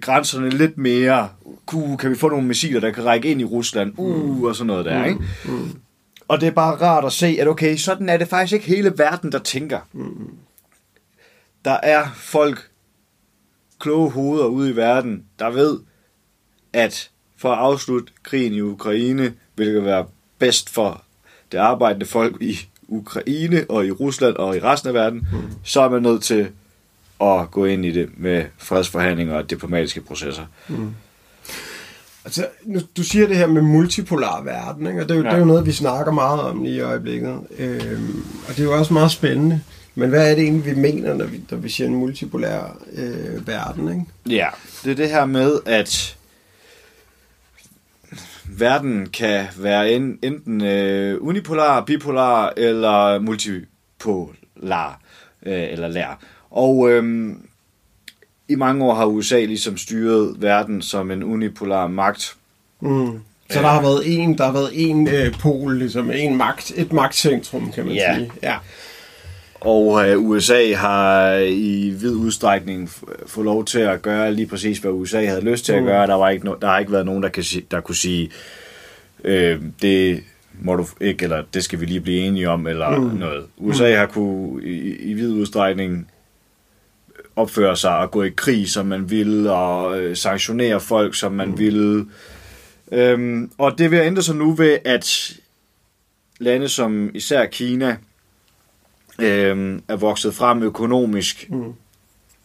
grænserne 0.00 0.50
lidt 0.50 0.78
mere. 0.78 1.28
Uh, 1.72 1.98
kan 1.98 2.10
vi 2.10 2.14
få 2.16 2.28
nogle 2.28 2.46
missiler, 2.46 2.80
der 2.80 2.90
kan 2.90 3.04
række 3.04 3.28
ind 3.28 3.40
i 3.40 3.44
Rusland? 3.44 3.92
Uh, 3.96 4.42
og 4.42 4.56
sådan 4.56 4.66
noget 4.66 4.84
der, 4.84 5.04
ikke? 5.04 5.20
Og 6.28 6.40
det 6.40 6.46
er 6.46 6.50
bare 6.50 6.76
rart 6.76 7.04
at 7.04 7.12
se, 7.12 7.36
at 7.40 7.48
okay, 7.48 7.76
sådan 7.76 8.08
er 8.08 8.16
det 8.16 8.28
faktisk 8.28 8.52
ikke 8.52 8.66
hele 8.66 8.92
verden, 8.96 9.32
der 9.32 9.38
tænker. 9.38 9.80
Der 11.64 11.78
er 11.82 12.06
folk, 12.16 12.70
kloge 13.78 14.10
hoveder 14.10 14.46
ude 14.46 14.70
i 14.70 14.76
verden, 14.76 15.24
der 15.38 15.50
ved, 15.50 15.78
at 16.72 17.10
for 17.36 17.52
at 17.52 17.58
afslutte 17.58 18.12
krigen 18.22 18.52
i 18.52 18.60
Ukraine, 18.60 19.34
vil 19.56 19.74
det 19.74 19.84
være 19.84 20.06
bedst 20.38 20.70
for 20.70 21.02
det 21.52 21.58
arbejdende 21.58 22.06
folk 22.06 22.42
i 22.42 22.58
Ukraine 22.88 23.64
og 23.68 23.86
i 23.86 23.90
Rusland 23.90 24.36
og 24.36 24.56
i 24.56 24.60
resten 24.60 24.88
af 24.88 24.94
verden, 24.94 25.28
mm. 25.32 25.38
så 25.64 25.80
er 25.80 25.88
man 25.88 26.02
nødt 26.02 26.22
til 26.22 26.48
at 27.20 27.50
gå 27.50 27.64
ind 27.64 27.84
i 27.84 27.90
det 27.90 28.08
med 28.16 28.44
fredsforhandlinger 28.58 29.34
og 29.34 29.50
diplomatiske 29.50 30.00
processer. 30.00 30.44
Altså, 32.24 32.46
nu, 32.64 32.80
du 32.96 33.02
siger 33.02 33.26
det 33.26 33.36
her 33.36 33.46
med 33.46 33.62
multipolar 33.62 34.42
verden, 34.42 34.86
ikke? 34.86 35.00
og 35.00 35.08
det 35.08 35.14
er, 35.14 35.18
jo, 35.18 35.22
ja. 35.22 35.28
Ja. 35.28 35.30
det 35.30 35.36
er 35.36 35.40
jo 35.40 35.46
noget, 35.46 35.66
vi 35.66 35.72
snakker 35.72 36.12
meget 36.12 36.40
om 36.40 36.62
lige 36.62 36.76
i 36.76 36.80
øjeblikket. 36.80 37.40
Øhm, 37.58 38.24
og 38.48 38.56
det 38.56 38.58
er 38.58 38.64
jo 38.64 38.78
også 38.78 38.92
meget 38.92 39.10
spændende. 39.10 39.60
Men 39.94 40.08
hvad 40.08 40.30
er 40.30 40.34
det 40.34 40.44
egentlig, 40.44 40.76
vi 40.76 40.80
mener, 40.80 41.14
når 41.14 41.24
vi, 41.24 41.40
når 41.50 41.58
vi 41.58 41.68
siger 41.68 41.88
en 41.88 41.94
multipolær 41.94 42.78
øh, 42.92 43.46
verden? 43.46 43.88
Ikke? 43.88 44.36
Ja, 44.36 44.48
det 44.84 44.90
er 44.90 44.96
det 44.96 45.10
her 45.10 45.24
med, 45.24 45.58
at 45.66 46.16
verden 48.44 49.06
kan 49.06 49.46
være 49.56 49.90
en, 49.90 50.18
enten 50.22 50.64
øh, 50.64 51.18
unipolar, 51.20 51.84
bipolar 51.84 52.52
eller 52.56 53.18
multipolar 53.18 55.00
øh, 55.46 55.72
eller 55.72 55.88
lær. 55.88 56.18
Og 56.56 56.90
øh, 56.90 57.32
i 58.48 58.54
mange 58.54 58.84
år 58.84 58.94
har 58.94 59.06
USA 59.06 59.44
ligesom 59.44 59.76
styret 59.76 60.36
verden 60.38 60.82
som 60.82 61.10
en 61.10 61.22
unipolar 61.24 61.86
magt. 61.86 62.36
Mm. 62.80 63.18
Så 63.50 63.58
der 63.60 63.66
har 63.68 63.82
været 63.82 64.02
en, 64.22 64.38
der 64.38 64.44
har 64.44 64.52
været 64.52 64.70
en 64.72 65.08
øh, 65.08 65.32
pol, 65.40 65.78
ligesom 65.78 66.10
en 66.10 66.36
magt, 66.36 66.72
et 66.76 66.92
magtcentrum, 66.92 67.72
kan 67.72 67.84
man 67.86 67.94
Ja. 67.94 68.14
sige. 68.16 68.30
Ja. 68.42 68.56
Og 69.60 70.08
øh, 70.10 70.18
USA 70.20 70.74
har 70.74 71.32
i 71.48 71.90
vid 72.00 72.14
udstrækning 72.14 72.90
fået 73.26 73.44
lov 73.44 73.64
til 73.64 73.78
at 73.78 74.02
gøre 74.02 74.34
lige 74.34 74.46
præcis, 74.46 74.78
hvad 74.78 74.90
USA 74.90 75.24
havde 75.26 75.40
lyst 75.44 75.64
til 75.64 75.72
at 75.72 75.82
gøre. 75.84 76.06
Der, 76.06 76.14
var 76.14 76.28
ikke 76.30 76.48
no- 76.48 76.58
der 76.60 76.66
har 76.68 76.78
ikke 76.78 76.92
været 76.92 77.06
nogen, 77.06 77.22
der, 77.22 77.28
kan 77.28 77.42
si- 77.42 77.66
der 77.70 77.80
kunne 77.80 77.94
sige, 77.96 78.30
øh, 79.24 79.60
det 79.82 80.22
må 80.62 80.76
du 80.76 80.86
ikke, 81.00 81.22
eller 81.24 81.42
det 81.54 81.64
skal 81.64 81.80
vi 81.80 81.86
lige 81.86 82.00
blive 82.00 82.20
enige 82.20 82.50
om, 82.50 82.66
eller 82.66 82.98
mm. 82.98 83.04
noget. 83.18 83.44
USA 83.58 83.94
har 83.96 84.06
kunne 84.06 84.62
i, 84.64 84.96
i 84.96 85.14
vid 85.14 85.32
udstrækning 85.32 86.08
opføre 87.36 87.76
sig 87.76 87.98
og 87.98 88.10
gå 88.10 88.22
i 88.22 88.30
krig, 88.36 88.70
som 88.70 88.86
man 88.86 89.10
ville, 89.10 89.52
og 89.52 90.00
øh, 90.00 90.16
sanktionere 90.16 90.80
folk, 90.80 91.14
som 91.14 91.32
man 91.32 91.48
mm. 91.48 91.58
ville. 91.58 92.06
Øhm, 92.92 93.50
og 93.58 93.78
det 93.78 93.90
vil 93.90 93.98
ændre 93.98 94.22
sig 94.22 94.36
nu 94.36 94.52
ved, 94.52 94.78
at 94.84 95.36
lande 96.38 96.68
som 96.68 97.10
især 97.14 97.46
Kina 97.46 97.96
øhm, 99.18 99.82
er 99.88 99.96
vokset 99.96 100.34
frem 100.34 100.62
økonomisk. 100.62 101.50
Mm. 101.50 101.72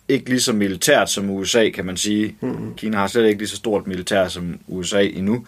Ikke 0.07 0.29
lige 0.29 0.41
så 0.41 0.53
militært 0.53 1.09
som 1.09 1.29
USA, 1.29 1.69
kan 1.69 1.85
man 1.85 1.97
sige. 1.97 2.35
Mm. 2.41 2.73
Kina 2.75 2.97
har 2.97 3.07
slet 3.07 3.27
ikke 3.27 3.39
lige 3.39 3.49
så 3.49 3.55
stort 3.55 3.87
militær 3.87 4.27
som 4.27 4.59
USA 4.67 5.03
endnu. 5.03 5.45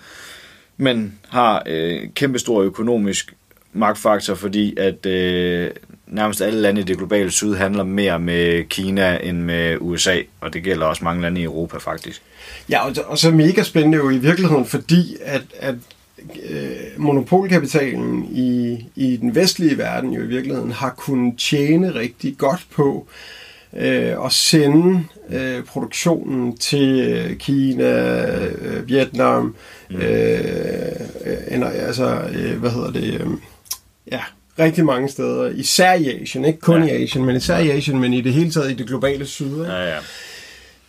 Men 0.78 1.20
har 1.30 1.64
øh, 1.66 2.10
kæmpe 2.16 2.40
stor 2.40 2.62
økonomisk 2.62 3.34
magtfaktor, 3.74 4.36
fordi 4.36 4.78
at 4.78 5.06
øh, 5.06 5.72
nærmest 6.14 6.42
alle 6.42 6.62
lande 6.62 6.82
i 6.82 6.84
det 6.84 6.98
globale 6.98 7.32
syd 7.32 7.54
handler 7.54 7.84
mere 7.84 8.20
med 8.20 8.64
Kina 8.70 9.20
end 9.24 9.38
med 9.38 9.78
USA, 9.80 10.18
og 10.42 10.54
det 10.54 10.64
gælder 10.64 10.86
også 10.86 11.04
mange 11.04 11.22
lande 11.22 11.42
i 11.42 11.44
Europa 11.44 11.78
faktisk. 11.78 12.22
Ja, 12.70 12.86
og, 12.86 12.96
og 13.06 13.18
så 13.18 13.32
mega 13.32 13.64
spændende 13.64 13.98
jo 13.98 14.10
i 14.10 14.18
virkeligheden, 14.18 14.66
fordi 14.66 15.16
at, 15.22 15.42
at 15.60 15.76
øh, 16.50 16.70
monopolkapitalen 16.98 18.28
i, 18.32 18.78
i 18.96 19.18
den 19.18 19.36
vestlige 19.36 19.78
verden 19.78 20.14
jo 20.14 20.22
i 20.22 20.28
virkeligheden 20.28 20.72
har 20.72 20.90
kunnet 20.90 21.38
tjene 21.38 21.96
rigtig 21.96 22.38
godt 22.38 22.66
på 22.76 23.08
øh, 23.74 24.26
at 24.26 24.32
sende 24.32 25.04
øh, 25.30 25.64
produktionen 25.64 26.58
til 26.58 26.90
øh, 26.90 27.38
Kina, 27.38 28.26
øh, 28.46 28.88
Vietnam, 28.88 29.56
øh, 29.90 30.00
øh, 31.26 31.38
ender, 31.52 31.70
altså, 31.70 32.22
øh, 32.34 32.60
hvad 32.60 32.70
hedder 32.70 32.92
det, 32.92 33.22
øh, 33.22 33.28
ja, 34.12 34.22
rigtig 34.60 34.86
mange 34.86 35.10
steder, 35.10 35.50
især 35.50 35.94
i 35.94 36.22
Asien, 36.22 36.46
ikke 36.46 36.60
kun 36.60 36.84
Ja. 36.84 36.94
i 36.98 37.04
Asien, 37.04 37.26
men 37.26 37.36
især 37.36 37.58
i 37.58 37.70
Asien, 37.70 38.00
men 38.00 38.14
i 38.14 38.22
det 38.22 38.34
hele 38.34 38.52
taget 38.52 38.72
i 38.72 38.74
det 38.74 38.88
globale 38.88 39.26
syd. 39.26 39.46
Ikke? 39.60 39.72
Ja, 39.72 39.84
ja. 39.94 39.98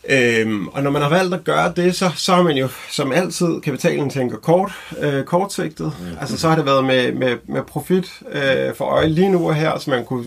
Øhm, 0.09 0.69
og 0.69 0.83
når 0.83 0.91
man 0.91 1.03
har 1.03 1.09
valgt 1.09 1.35
at 1.35 1.45
gøre 1.45 1.73
det, 1.77 1.97
så, 1.97 2.11
så 2.17 2.35
har 2.35 2.43
man 2.43 2.57
jo 2.57 2.69
som 2.91 3.13
altid 3.13 3.61
kapitalen 3.61 4.11
tænker 4.11 4.37
kort, 4.37 4.73
øh, 5.01 5.25
kortsigtet. 5.25 5.93
Mm. 6.01 6.07
Altså 6.21 6.39
så 6.39 6.49
har 6.49 6.57
det 6.57 6.67
været 6.67 6.85
med, 6.85 7.13
med, 7.13 7.37
med 7.49 7.63
profit 7.63 8.11
øh, 8.33 8.75
for 8.75 8.85
øje 8.85 9.09
lige 9.09 9.29
nu 9.29 9.49
og 9.49 9.55
her, 9.55 9.79
så 9.79 9.91
man 9.91 10.05
kunne 10.05 10.25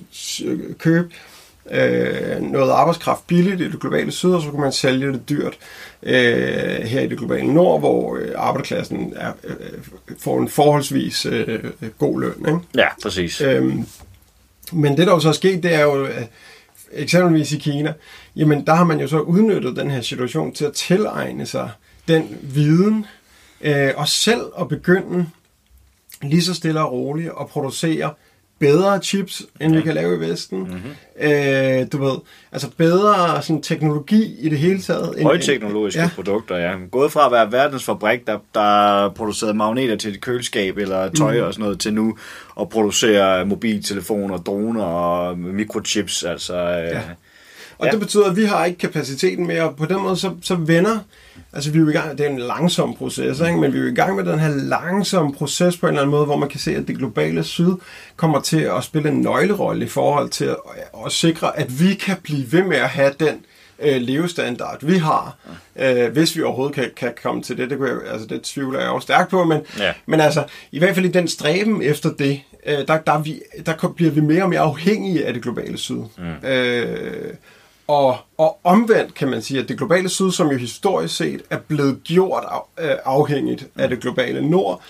købe 0.79 1.09
øh, 1.71 2.41
noget 2.41 2.71
arbejdskraft 2.71 3.27
billigt 3.27 3.61
i 3.61 3.71
det 3.71 3.79
globale 3.79 4.11
syd, 4.11 4.31
og 4.31 4.41
så 4.41 4.49
kunne 4.49 4.61
man 4.61 4.71
sælge 4.71 5.11
det 5.11 5.29
dyrt 5.29 5.57
øh, 6.03 6.81
her 6.83 7.01
i 7.01 7.07
det 7.07 7.17
globale 7.17 7.53
nord, 7.53 7.79
hvor 7.79 8.15
øh, 8.15 8.31
arbejderklassen 8.35 9.13
er, 9.15 9.31
øh, 9.43 9.55
får 10.19 10.39
en 10.39 10.49
forholdsvis 10.49 11.25
øh, 11.25 11.63
god 11.97 12.21
løn. 12.21 12.45
Ikke? 12.47 12.59
Ja, 12.75 12.87
præcis. 13.03 13.41
Øhm, 13.41 13.85
men 14.71 14.97
det, 14.97 15.07
der 15.07 15.13
jo 15.13 15.19
så 15.19 15.29
er 15.29 15.33
sket, 15.33 15.63
det 15.63 15.73
er 15.73 15.81
jo, 15.81 16.05
at 16.05 16.29
eksempelvis 16.91 17.51
i 17.51 17.57
Kina, 17.57 17.93
jamen 18.35 18.65
der 18.65 18.73
har 18.73 18.83
man 18.83 18.99
jo 18.99 19.07
så 19.07 19.19
udnyttet 19.19 19.75
den 19.75 19.91
her 19.91 20.01
situation 20.01 20.53
til 20.53 20.65
at 20.65 20.73
tilegne 20.73 21.45
sig 21.45 21.69
den 22.07 22.37
viden, 22.41 23.05
øh, 23.61 23.91
og 23.95 24.07
selv 24.07 24.41
at 24.59 24.67
begynde 24.67 25.25
lige 26.21 26.43
så 26.43 26.53
stille 26.53 26.81
og 26.81 26.91
roligt 26.91 27.31
at 27.39 27.47
producere 27.47 28.13
bedre 28.59 28.99
chips, 28.99 29.41
end 29.61 29.75
vi 29.75 29.81
kan 29.81 29.93
lave 29.93 30.15
i 30.15 30.19
Vesten. 30.29 30.59
Mm-hmm. 30.59 31.29
Øh, 31.29 31.87
du 31.91 32.03
ved, 32.03 32.15
altså 32.51 32.69
bedre 32.77 33.41
sådan, 33.41 33.61
teknologi 33.61 34.35
i 34.39 34.49
det 34.49 34.57
hele 34.59 34.81
taget. 34.81 35.13
end- 35.17 35.23
Højteknologiske 35.23 35.99
Ja. 35.99 36.03
ja. 36.05 36.09
produkter, 36.15 36.57
ja. 36.57 36.73
Gået 36.91 37.11
fra 37.11 37.25
at 37.25 37.31
være 37.31 37.51
verdens 37.51 37.83
fabrik, 37.83 38.27
der, 38.27 38.37
der 38.53 39.09
producerede 39.09 39.53
magneter 39.53 39.95
til 39.95 40.13
et 40.13 40.21
køleskab 40.21 40.77
eller 40.77 41.09
tøj 41.09 41.37
Mm. 41.39 41.43
og 41.45 41.53
sådan 41.53 41.63
noget, 41.63 41.79
til 41.79 41.93
nu 41.93 42.17
at 42.59 42.69
producere 42.69 43.45
mobiltelefoner, 43.45 44.37
droner 44.37 44.83
og 44.83 45.37
mikrochips. 45.39 46.23
Altså, 46.23 46.55
ja. 46.57 46.87
Ja. 46.89 47.01
Og 47.77 47.85
Ja. 47.85 47.91
det 47.91 47.99
betyder, 47.99 48.25
at 48.29 48.35
vi 48.35 48.43
har 48.45 48.65
ikke 48.65 48.77
kapaciteten 48.79 49.47
mere, 49.47 49.63
og 49.63 49.75
på 49.75 49.85
den 49.85 50.01
måde 50.01 50.17
så, 50.17 50.31
så 50.41 50.55
vender, 50.55 50.99
altså 51.53 51.71
vi 51.71 51.77
er 51.77 51.81
jo 51.81 51.89
i 51.89 51.91
gang, 51.93 52.17
det 52.17 52.25
er 52.25 52.29
en 52.29 52.39
langsom 52.39 52.93
proces, 52.95 53.39
ikke? 53.39 53.57
men 53.57 53.73
vi 53.73 53.77
er 53.77 53.81
jo 53.81 53.87
i 53.87 53.93
gang 53.95 54.15
med 54.15 54.23
den 54.23 54.39
her 54.39 54.49
langsomme 54.49 55.33
proces 55.33 55.77
på 55.77 55.85
en 55.85 55.89
eller 55.89 56.01
anden 56.01 56.11
måde, 56.11 56.25
hvor 56.25 56.37
man 56.37 56.49
kan 56.49 56.59
se, 56.59 56.75
at 56.75 56.87
det 56.87 56.97
globale 56.97 57.43
syd 57.43 57.71
kommer 58.15 58.39
til 58.41 58.59
at 58.61 58.83
spille 58.83 59.09
en 59.09 59.21
nøglerolle 59.21 59.85
i 59.85 59.87
forhold 59.89 60.29
til 60.29 60.45
at, 60.45 60.55
at 61.05 61.11
sikre, 61.11 61.59
at 61.59 61.79
vi 61.79 61.93
kan 61.93 62.15
blive 62.23 62.51
ved 62.51 62.63
med 62.63 62.77
at 62.77 62.89
have 62.89 63.13
den 63.19 63.45
øh, 63.79 64.01
levestandard, 64.01 64.85
vi 64.85 64.97
har, 64.97 65.37
øh, 65.75 66.11
hvis 66.11 66.35
vi 66.35 66.41
overhovedet 66.43 66.75
kan, 66.75 66.91
kan 66.97 67.13
komme 67.23 67.43
til 67.43 67.57
det. 67.57 67.69
Det, 67.69 67.77
kunne 67.77 67.89
jeg, 67.89 67.97
altså, 68.11 68.27
det 68.27 68.41
tvivler 68.41 68.79
jeg 68.79 68.87
jo 68.87 68.99
stærkt 68.99 69.29
på, 69.29 69.43
men, 69.43 69.61
Ja. 69.79 69.93
men 70.05 70.19
altså, 70.19 70.43
i 70.71 70.79
hvert 70.79 70.95
fald 70.95 71.05
i 71.05 71.11
den 71.11 71.27
stræben 71.27 71.81
efter 71.81 72.09
det, 72.13 72.41
øh, 72.65 72.77
der, 72.87 72.97
der, 72.97 73.11
er 73.13 73.21
vi, 73.21 73.41
der 73.65 73.93
bliver 73.95 74.11
vi 74.11 74.21
mere 74.21 74.43
og 74.43 74.49
mere 74.49 74.59
afhængige 74.59 75.25
af 75.25 75.33
det 75.33 75.43
globale 75.43 75.77
syd. 75.77 75.95
Mm. 76.17 76.47
Øh, 76.49 77.33
og, 77.87 78.17
og 78.37 78.59
omvendt 78.63 79.13
kan 79.13 79.27
man 79.27 79.41
sige, 79.41 79.59
at 79.59 79.69
det 79.69 79.77
globale 79.77 80.09
syd, 80.09 80.31
som 80.31 80.47
jo 80.47 80.57
historisk 80.57 81.15
set 81.15 81.41
er 81.49 81.57
blevet 81.57 82.03
gjort 82.03 82.43
af, 82.77 82.99
afhængigt 83.05 83.67
af 83.75 83.89
det 83.89 83.99
globale 83.99 84.49
nord, 84.49 84.81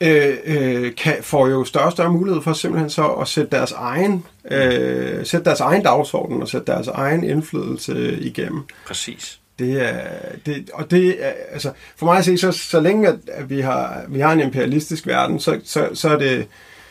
øh, 0.00 0.36
øh, 0.44 0.94
kan, 0.94 1.16
får 1.22 1.48
jo 1.48 1.64
større 1.64 1.84
og 1.84 1.92
større 1.92 2.12
mulighed 2.12 2.42
for 2.42 2.52
simpelthen 2.52 2.90
så 2.90 3.06
at 3.06 3.28
sætte 3.28 3.56
deres 3.56 3.72
egen, 3.72 4.24
øh, 4.50 5.26
sætte 5.26 5.44
deres 5.44 5.60
egen 5.60 5.82
dagsorden 5.82 6.42
og 6.42 6.48
sætte 6.48 6.72
deres 6.72 6.86
egen 6.86 7.24
indflydelse 7.24 8.18
igennem. 8.20 8.62
Præcis. 8.86 9.40
Det 9.58 9.88
er, 9.88 10.00
det, 10.46 10.70
og 10.74 10.90
det 10.90 11.24
er, 11.24 11.32
altså, 11.52 11.72
for 11.96 12.06
mig 12.06 12.18
at 12.18 12.24
se, 12.24 12.38
så, 12.38 12.52
så 12.52 12.80
længe 12.80 13.08
at, 13.08 13.16
at 13.28 13.50
vi, 13.50 13.60
har, 13.60 14.04
vi 14.08 14.20
har 14.20 14.32
en 14.32 14.40
imperialistisk 14.40 15.06
verden, 15.06 15.40
så, 15.40 15.60
så, 15.64 15.88
så 15.94 16.08
er 16.08 16.18
det, 16.18 16.46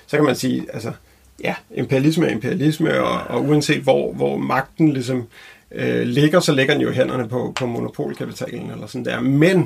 så 0.07 0.17
kan 0.17 0.25
man 0.25 0.35
sige, 0.35 0.65
altså, 0.73 0.91
ja, 1.43 1.55
imperialisme 1.75 2.25
er 2.27 2.31
imperialisme, 2.31 2.99
og, 3.01 3.21
og 3.35 3.43
uanset 3.45 3.81
hvor, 3.81 4.13
hvor 4.13 4.37
magten 4.37 4.93
ligesom 4.93 5.27
øh, 5.71 6.01
ligger, 6.07 6.39
så 6.39 6.51
ligger 6.51 6.73
den 6.73 6.81
jo 6.81 6.89
i 6.89 6.93
hænderne 6.93 7.29
på, 7.29 7.53
på 7.55 7.65
monopolkapitalen, 7.65 8.71
eller 8.71 8.87
sådan 8.87 9.05
der. 9.05 9.21
Men 9.21 9.57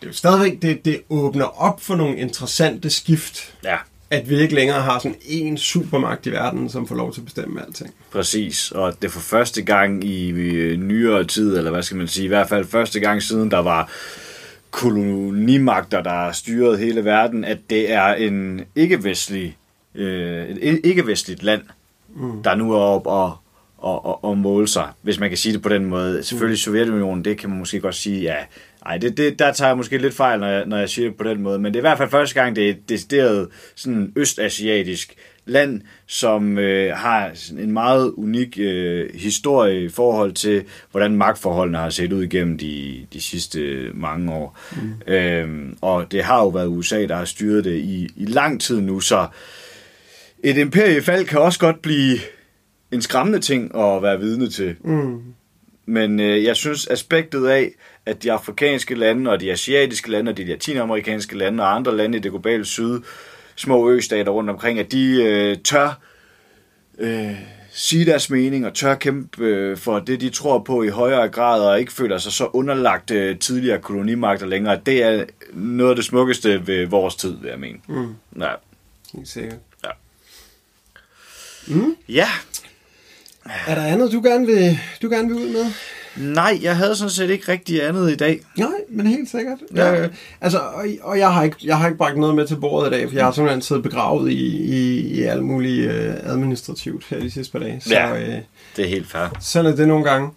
det 0.00 0.02
er 0.02 0.06
jo 0.06 0.12
stadigvæk, 0.12 0.62
det, 0.62 0.84
det 0.84 1.00
åbner 1.10 1.44
op 1.62 1.80
for 1.80 1.96
nogle 1.96 2.16
interessante 2.16 2.90
skift, 2.90 3.54
Ja, 3.64 3.76
at 4.10 4.30
vi 4.30 4.38
ikke 4.40 4.54
længere 4.54 4.80
har 4.82 4.98
sådan 4.98 5.16
en 5.26 5.58
supermagt 5.58 6.26
i 6.26 6.30
verden, 6.30 6.68
som 6.68 6.88
får 6.88 6.94
lov 6.94 7.12
til 7.12 7.20
at 7.20 7.24
bestemme 7.24 7.66
alting. 7.66 7.94
præcis. 8.12 8.70
Og 8.70 8.94
det 9.02 9.08
er 9.08 9.12
for 9.12 9.20
første 9.20 9.62
gang 9.62 10.04
i 10.04 10.32
nyere 10.78 11.24
tid, 11.24 11.56
eller 11.58 11.70
hvad 11.70 11.82
skal 11.82 11.96
man 11.96 12.08
sige, 12.08 12.24
i 12.24 12.28
hvert 12.28 12.48
fald 12.48 12.64
første 12.66 13.00
gang 13.00 13.22
siden 13.22 13.50
der 13.50 13.58
var 13.58 13.90
kolonimagter, 14.70 16.02
der 16.02 16.32
styrede 16.32 16.78
hele 16.78 17.04
verden, 17.04 17.44
at 17.44 17.58
det 17.70 17.92
er 17.92 18.14
en 18.14 18.60
ikke-vestlig, 18.74 19.56
øh, 19.96 20.48
et 20.48 20.80
ikke-vestligt 20.84 21.42
land, 21.42 21.62
mm. 22.16 22.42
der 22.42 22.54
nu 22.54 22.72
er 22.72 22.78
op 22.78 23.06
og, 23.06 23.36
og, 23.78 24.04
og, 24.04 24.24
og 24.24 24.38
måle 24.38 24.68
sig, 24.68 24.88
hvis 25.02 25.20
man 25.20 25.28
kan 25.28 25.38
sige 25.38 25.52
det 25.52 25.62
på 25.62 25.68
den 25.68 25.84
måde. 25.84 26.22
Selvfølgelig 26.22 26.58
Sovjetunionen, 26.58 27.24
det 27.24 27.38
kan 27.38 27.50
man 27.50 27.58
måske 27.58 27.80
godt 27.80 27.94
sige, 27.94 28.20
ja, 28.20 28.36
ej, 28.86 28.98
det, 28.98 29.16
det, 29.16 29.38
der 29.38 29.52
tager 29.52 29.68
jeg 29.68 29.76
måske 29.76 29.98
lidt 29.98 30.14
fejl, 30.14 30.40
når 30.40 30.46
jeg, 30.46 30.66
når 30.66 30.76
jeg 30.76 30.88
siger 30.88 31.08
det 31.08 31.16
på 31.16 31.24
den 31.24 31.42
måde, 31.42 31.58
men 31.58 31.74
det 31.74 31.78
er 31.78 31.80
i 31.80 31.88
hvert 31.88 31.98
fald 31.98 32.10
første 32.10 32.34
gang, 32.34 32.56
det 32.56 32.66
er 32.66 32.70
et 32.70 32.88
decideret 32.88 33.48
sådan 33.74 34.12
østasiatisk 34.16 35.16
land, 35.46 35.80
som 36.06 36.58
øh, 36.58 36.96
har 36.96 37.30
en 37.58 37.72
meget 37.72 38.10
unik 38.16 38.58
øh, 38.58 39.14
historie 39.14 39.84
i 39.84 39.88
forhold 39.88 40.32
til, 40.32 40.64
hvordan 40.90 41.16
magtforholdene 41.16 41.78
har 41.78 41.90
set 41.90 42.12
ud 42.12 42.22
igennem 42.22 42.58
de, 42.58 43.06
de 43.12 43.20
sidste 43.20 43.90
mange 43.94 44.32
år. 44.32 44.58
Mm. 44.72 45.12
Øhm, 45.12 45.78
og 45.80 46.12
det 46.12 46.24
har 46.24 46.40
jo 46.40 46.48
været 46.48 46.66
USA, 46.66 47.06
der 47.06 47.16
har 47.16 47.24
styret 47.24 47.64
det 47.64 47.76
i, 47.76 48.08
i 48.16 48.24
lang 48.24 48.60
tid 48.60 48.80
nu, 48.80 49.00
så 49.00 49.26
et 50.42 50.56
imperiefald 50.56 51.26
kan 51.26 51.38
også 51.38 51.58
godt 51.58 51.82
blive 51.82 52.18
en 52.92 53.02
skræmmende 53.02 53.40
ting 53.40 53.76
at 53.76 54.02
være 54.02 54.20
vidne 54.20 54.50
til. 54.50 54.76
Mm. 54.84 55.22
Men 55.86 56.20
øh, 56.20 56.44
jeg 56.44 56.56
synes 56.56 56.86
aspektet 56.86 57.46
af, 57.46 57.72
at 58.06 58.22
de 58.22 58.32
afrikanske 58.32 58.94
lande 58.94 59.30
og 59.30 59.40
de 59.40 59.52
asiatiske 59.52 60.10
lande 60.10 60.30
og 60.30 60.36
de 60.36 60.44
latinamerikanske 60.44 61.38
lande 61.38 61.62
og 61.62 61.74
andre 61.74 61.96
lande 61.96 62.18
i 62.18 62.20
det 62.20 62.30
globale 62.30 62.64
syd, 62.64 63.00
små 63.56 63.90
østater 63.90 64.32
rundt 64.32 64.50
omkring, 64.50 64.78
at 64.78 64.92
de 64.92 65.22
øh, 65.22 65.56
tør 65.64 66.00
øh, 66.98 67.36
sige 67.70 68.04
deres 68.04 68.30
mening 68.30 68.66
og 68.66 68.74
tør 68.74 68.94
kæmpe 68.94 69.44
øh, 69.44 69.76
for 69.76 69.98
det, 69.98 70.20
de 70.20 70.30
tror 70.30 70.58
på 70.58 70.82
i 70.82 70.88
højere 70.88 71.28
grad 71.28 71.60
og 71.60 71.80
ikke 71.80 71.92
føler 71.92 72.18
sig 72.18 72.32
så 72.32 72.46
underlagt 72.52 73.10
øh, 73.10 73.38
tidligere 73.38 73.78
kolonimagter 73.78 74.46
længere. 74.46 74.80
Det 74.86 75.02
er 75.02 75.24
noget 75.52 75.90
af 75.90 75.96
det 75.96 76.04
smukkeste 76.04 76.66
ved 76.66 76.86
vores 76.86 77.16
tid, 77.16 77.36
vil 77.40 77.48
jeg 77.48 77.58
mene. 77.58 77.78
Mm. 77.88 78.14
Ja. 78.40 78.50
Helt 79.14 79.28
sikkert. 79.28 79.58
Ja. 82.08 82.26
Er 83.66 83.74
der 83.74 83.82
andet, 83.82 84.12
du 84.12 84.20
gerne 84.22 84.46
vil, 84.46 84.78
du 85.02 85.08
gerne 85.08 85.28
vil 85.28 85.36
ud 85.36 85.48
med? 85.52 85.66
Nej, 86.34 86.58
jeg 86.62 86.76
havde 86.76 86.96
sådan 86.96 87.10
set 87.10 87.30
ikke 87.30 87.52
rigtig 87.52 87.84
andet 87.88 88.10
i 88.12 88.14
dag. 88.16 88.40
Nej, 88.58 88.68
men 88.90 89.06
helt 89.06 89.30
sikkert. 89.30 89.58
Ja. 89.74 89.92
Ja. 89.92 90.02
Øh, 90.02 90.08
altså, 90.40 90.58
og, 90.58 90.84
og 91.02 91.18
jeg, 91.18 91.32
har 91.34 91.42
ikke, 91.44 91.56
jeg 91.64 91.78
har 91.78 91.86
ikke 91.86 91.98
bragt 91.98 92.18
noget 92.18 92.34
med 92.34 92.46
til 92.46 92.56
bordet 92.56 92.88
i 92.88 92.90
dag, 92.90 93.08
for 93.08 93.16
jeg 93.16 93.24
har 93.24 93.32
simpelthen 93.32 93.62
siddet 93.62 93.82
begravet 93.82 94.30
i, 94.32 94.56
i, 94.56 95.00
i 95.00 95.22
alt 95.22 95.42
muligt 95.44 95.90
øh, 95.90 96.14
administrativt 96.24 97.04
her 97.10 97.20
de 97.20 97.30
sidste 97.30 97.52
par 97.52 97.58
dage. 97.58 97.80
Så 97.80 97.90
Ja. 97.94 98.16
øh, 98.20 98.38
Det 98.76 98.84
er 98.84 98.88
helt 98.88 99.10
fair. 99.10 99.36
sådan 99.40 99.72
er 99.72 99.76
det 99.76 99.88
nogle 99.88 100.04
gange. 100.04 100.30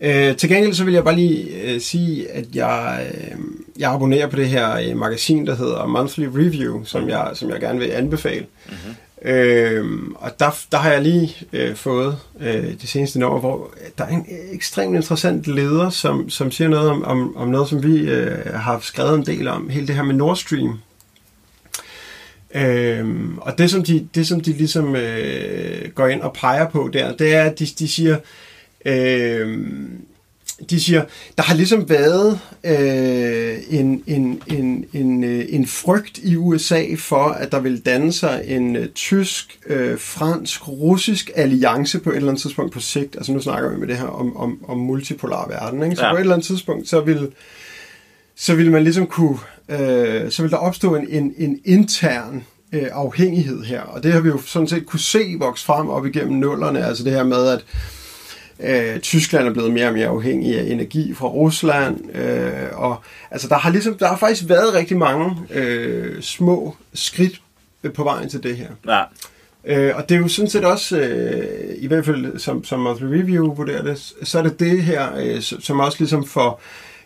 Ja. 0.00 0.28
Øh, 0.30 0.36
til 0.36 0.48
gengæld 0.48 0.74
så 0.74 0.84
vil 0.84 0.94
jeg 0.94 1.04
bare 1.04 1.16
lige 1.16 1.62
øh, 1.62 1.80
sige, 1.80 2.30
at 2.30 2.44
jeg, 2.54 3.06
øh, 3.14 3.38
jeg 3.78 3.92
abonnerer 3.92 4.26
på 4.26 4.36
det 4.36 4.48
her 4.48 4.76
øh, 4.76 4.96
magasin, 4.96 5.46
der 5.46 5.56
hedder 5.56 5.86
Monthly 5.86 6.24
Review, 6.24 6.84
som, 6.84 7.08
jeg, 7.08 7.30
som 7.34 7.50
jeg 7.50 7.60
gerne 7.60 7.78
vil 7.78 7.86
anbefale. 7.90 8.46
Mm-hmm. 8.66 8.94
Øhm, 9.26 10.14
og 10.14 10.40
der, 10.40 10.50
der 10.72 10.78
har 10.78 10.90
jeg 10.90 11.02
lige 11.02 11.36
øh, 11.52 11.74
fået 11.74 12.18
øh, 12.40 12.80
de 12.80 12.86
seneste 12.86 13.18
nummer, 13.18 13.40
hvor 13.40 13.74
der 13.98 14.04
er 14.04 14.08
en 14.08 14.26
øh, 14.30 14.54
ekstremt 14.54 14.96
interessant 14.96 15.46
leder, 15.46 15.90
som, 15.90 16.30
som 16.30 16.50
siger 16.50 16.68
noget 16.68 16.90
om, 16.90 17.04
om, 17.04 17.36
om 17.36 17.48
noget, 17.48 17.68
som 17.68 17.82
vi 17.82 17.96
øh, 17.98 18.54
har 18.54 18.78
skrevet 18.80 19.14
en 19.14 19.26
del 19.26 19.48
om, 19.48 19.68
hele 19.68 19.86
det 19.86 19.94
her 19.94 20.02
med 20.02 20.14
Nord 20.14 20.36
Stream. 20.36 20.78
Øhm, 22.54 23.38
og 23.38 23.58
det 23.58 23.70
som, 23.70 23.82
de, 23.82 24.08
det, 24.14 24.26
som 24.26 24.40
de 24.40 24.52
ligesom 24.52 24.96
øh, 24.96 25.90
går 25.94 26.06
ind 26.06 26.20
og 26.20 26.32
peger 26.32 26.70
på 26.70 26.90
der, 26.92 27.16
det 27.16 27.34
er, 27.34 27.42
at 27.42 27.58
de, 27.58 27.66
de 27.66 27.88
siger, 27.88 28.18
øh, 28.84 29.58
de 30.70 30.80
siger, 30.80 31.04
der 31.36 31.42
har 31.42 31.54
ligesom 31.54 31.88
været 31.88 32.40
øh, 32.64 33.58
en, 33.70 34.02
en, 34.06 34.42
en, 34.46 34.84
en, 34.92 35.24
øh, 35.24 35.44
en 35.48 35.66
frygt 35.66 36.18
i 36.18 36.36
USA 36.36 36.84
for, 36.98 37.24
at 37.24 37.52
der 37.52 37.60
vil 37.60 37.80
danne 37.80 38.12
sig 38.12 38.42
en 38.46 38.76
øh, 38.76 38.88
tysk, 38.88 39.58
øh, 39.66 39.98
fransk, 39.98 40.68
russisk 40.68 41.30
alliance 41.34 41.98
på 41.98 42.10
et 42.10 42.16
eller 42.16 42.28
andet 42.28 42.42
tidspunkt 42.42 42.72
på 42.72 42.80
sigt. 42.80 43.16
Altså 43.16 43.32
nu 43.32 43.40
snakker 43.40 43.70
vi 43.70 43.76
med 43.76 43.88
det 43.88 43.96
her 43.96 44.06
om, 44.06 44.36
om, 44.36 44.64
om 44.68 44.78
multipolar 44.78 45.48
verden. 45.48 45.82
Ikke? 45.82 45.96
Så 45.96 46.02
Ja. 46.02 46.06
ja. 46.06 46.12
på 46.12 46.16
et 46.16 46.20
eller 46.20 46.34
andet 46.34 46.46
tidspunkt, 46.46 46.88
så 46.88 47.00
vil, 47.00 47.28
så 48.36 48.54
vil 48.54 48.70
man 48.70 48.82
ligesom 48.82 49.06
kunne, 49.06 49.38
øh, 49.68 50.30
så 50.30 50.42
vil 50.42 50.50
der 50.50 50.56
opstå 50.56 50.94
en, 50.94 51.06
en, 51.08 51.34
en 51.36 51.60
intern 51.64 52.44
øh, 52.72 52.86
afhængighed 52.92 53.64
her. 53.64 53.80
Og 53.80 54.02
det 54.02 54.12
har 54.12 54.20
vi 54.20 54.28
jo 54.28 54.40
sådan 54.46 54.68
set 54.68 54.86
kunne 54.86 55.00
se 55.00 55.36
vokse 55.38 55.64
frem 55.64 55.88
op 55.88 56.06
igennem 56.06 56.38
nullerne. 56.38 56.84
Altså 56.84 57.04
det 57.04 57.12
her 57.12 57.24
med, 57.24 57.48
at 57.48 57.58
Øh, 57.58 58.05
Tyskland 59.02 59.48
er 59.48 59.52
blevet 59.52 59.72
mere 59.72 59.86
og 59.86 59.92
mere 59.92 60.06
afhængig 60.06 60.58
af 60.58 60.64
energi 60.64 61.14
fra 61.14 61.26
Rusland, 61.26 62.16
øh, 62.16 62.68
og 62.72 62.96
altså 63.30 63.48
der 63.48 63.54
har 63.54 63.70
ligesom 63.70 63.94
der 63.98 64.08
har 64.08 64.16
faktisk 64.16 64.48
været 64.48 64.74
rigtig 64.74 64.96
mange 64.96 65.36
øh, 65.50 66.22
små 66.22 66.76
skridt 66.94 67.40
på 67.94 68.04
vejen 68.04 68.28
til 68.28 68.42
det 68.42 68.56
her. 68.56 68.68
Ja. 68.86 69.02
Øh, 69.66 69.96
og 69.96 70.08
det 70.08 70.14
er 70.14 70.18
jo 70.18 70.28
sådan 70.28 70.50
set 70.50 70.64
også, 70.64 70.98
øh, 70.98 71.74
i 71.78 71.86
hvert 71.86 72.04
fald 72.04 72.38
som, 72.38 72.64
som 72.64 72.80
Monthly 72.80 73.04
Review 73.04 73.54
vurderer 73.54 73.82
det, 73.82 74.14
så 74.22 74.38
er 74.38 74.42
det 74.42 74.60
det 74.60 74.82
her, 74.82 75.16
øh, 75.16 75.40
som 75.40 75.80
også 75.80 75.96
ligesom 76.00 76.26
får 76.26 76.60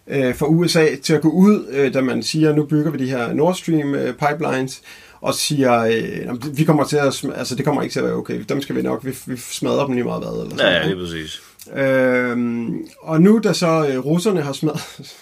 øh, 0.07 0.35
for 0.35 0.47
USA 0.47 0.87
til 1.03 1.15
at 1.15 1.21
gå 1.21 1.29
ud, 1.29 1.67
øh, 1.71 1.95
da 1.95 2.01
man 2.01 2.23
siger, 2.23 2.55
nu 2.55 2.65
bygger 2.65 2.91
vi 2.91 2.99
de 2.99 3.11
her 3.11 3.33
Nord 3.33 3.55
Stream 3.55 3.95
øh, 3.95 4.15
pipelines, 4.15 4.83
og 5.21 5.35
siger, 5.35 5.81
øh, 5.81 6.57
vi 6.57 6.65
kommer 6.65 6.85
til 6.85 6.97
at, 6.97 7.25
altså 7.35 7.55
det 7.55 7.65
kommer 7.65 7.83
ikke 7.83 7.93
til 7.93 8.01
at 8.01 8.07
være 8.07 8.15
okay, 8.15 8.45
dem 8.49 8.63
skal 8.63 8.77
vi 8.77 8.83
nok, 8.83 9.05
vi, 9.05 9.17
vi 9.27 9.37
smadrer 9.37 9.87
dem 9.87 9.95
lige 9.95 10.05
meget 10.05 10.23
hvad, 10.23 10.43
eller 10.43 10.57
sådan 10.57 10.73
Ja, 10.73 10.89
ja, 10.89 10.93
er 10.93 10.97
præcis. 10.97 11.43
Øhm, 11.77 12.87
og 13.03 13.23
nu 13.23 13.41
da 13.45 13.53
så 13.53 13.87
øh, 13.89 13.99
russerne 13.99 14.43
har 14.43 14.53
smadret, 14.53 14.81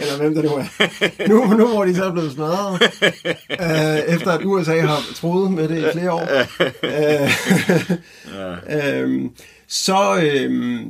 eller 0.00 0.16
hvem 0.18 0.34
det 0.34 0.44
nu 0.44 0.50
er, 0.50 1.28
nu, 1.28 1.56
nu 1.56 1.66
hvor 1.66 1.84
de 1.84 1.94
så 1.94 2.04
er 2.04 2.12
blevet 2.12 2.32
smadret, 2.32 2.82
øh, 3.50 4.14
efter 4.14 4.30
at 4.30 4.44
USA 4.44 4.80
har 4.80 4.98
troet 5.14 5.50
med 5.50 5.68
det 5.68 5.78
i 5.78 5.92
flere 5.92 6.12
år, 6.12 6.28
øh, 6.94 7.30
øh, 9.04 9.30
så, 9.68 10.20
øh, 10.22 10.80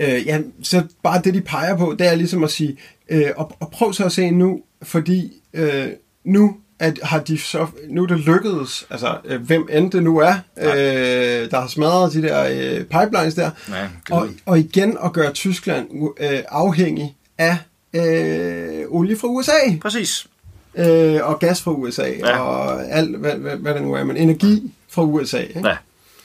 øh, 0.00 0.26
ja, 0.26 0.40
så 0.62 0.82
bare 1.02 1.20
det 1.24 1.34
de 1.34 1.40
peger 1.40 1.76
på, 1.76 1.96
det 1.98 2.06
er 2.06 2.14
ligesom 2.14 2.44
at 2.44 2.50
sige, 2.50 2.76
øh, 3.10 3.30
og, 3.36 3.52
og 3.60 3.70
prøv 3.70 3.92
så 3.92 4.04
at 4.04 4.12
se 4.12 4.30
nu, 4.30 4.60
fordi 4.82 5.32
øh, 5.54 5.88
nu 6.26 6.56
at 6.78 6.98
har 7.02 7.18
de 7.20 7.38
så, 7.38 7.66
nu 7.88 8.02
er 8.02 8.06
det 8.06 8.18
lykkedes, 8.18 8.86
altså 8.90 9.18
øh, 9.24 9.40
hvem 9.42 9.68
end 9.72 9.90
det 9.92 10.02
nu 10.02 10.18
er, 10.18 10.34
øh, 10.58 11.50
der 11.50 11.60
har 11.60 11.66
smadret 11.68 12.12
de 12.12 12.22
der 12.22 12.44
øh, 12.50 12.84
pipelines 12.84 13.34
der, 13.34 13.50
Ja, 13.68 13.88
og, 14.10 14.28
og 14.46 14.58
igen 14.58 14.98
at 15.04 15.12
gøre 15.12 15.32
Tyskland 15.32 15.88
øh, 16.20 16.38
afhængig 16.48 17.16
af 17.38 17.56
øh, 17.92 18.84
olie 18.88 19.16
fra 19.18 19.28
USA 19.28 19.52
Præcis. 19.82 20.26
øh, 20.74 21.20
og 21.22 21.38
gas 21.38 21.62
fra 21.62 21.70
USA 21.72 22.08
Ja. 22.08 22.38
og 22.40 22.84
alt, 22.90 23.16
hvad, 23.16 23.32
hvad, 23.34 23.56
hvad 23.56 23.74
det 23.74 23.82
nu 23.82 23.92
er, 23.94 24.04
men 24.04 24.16
energi 24.16 24.72
fra 24.90 25.02
USA. 25.02 25.38
Ikke? 25.40 25.68
Ja. 25.68 25.76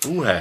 Uha. 0.10 0.40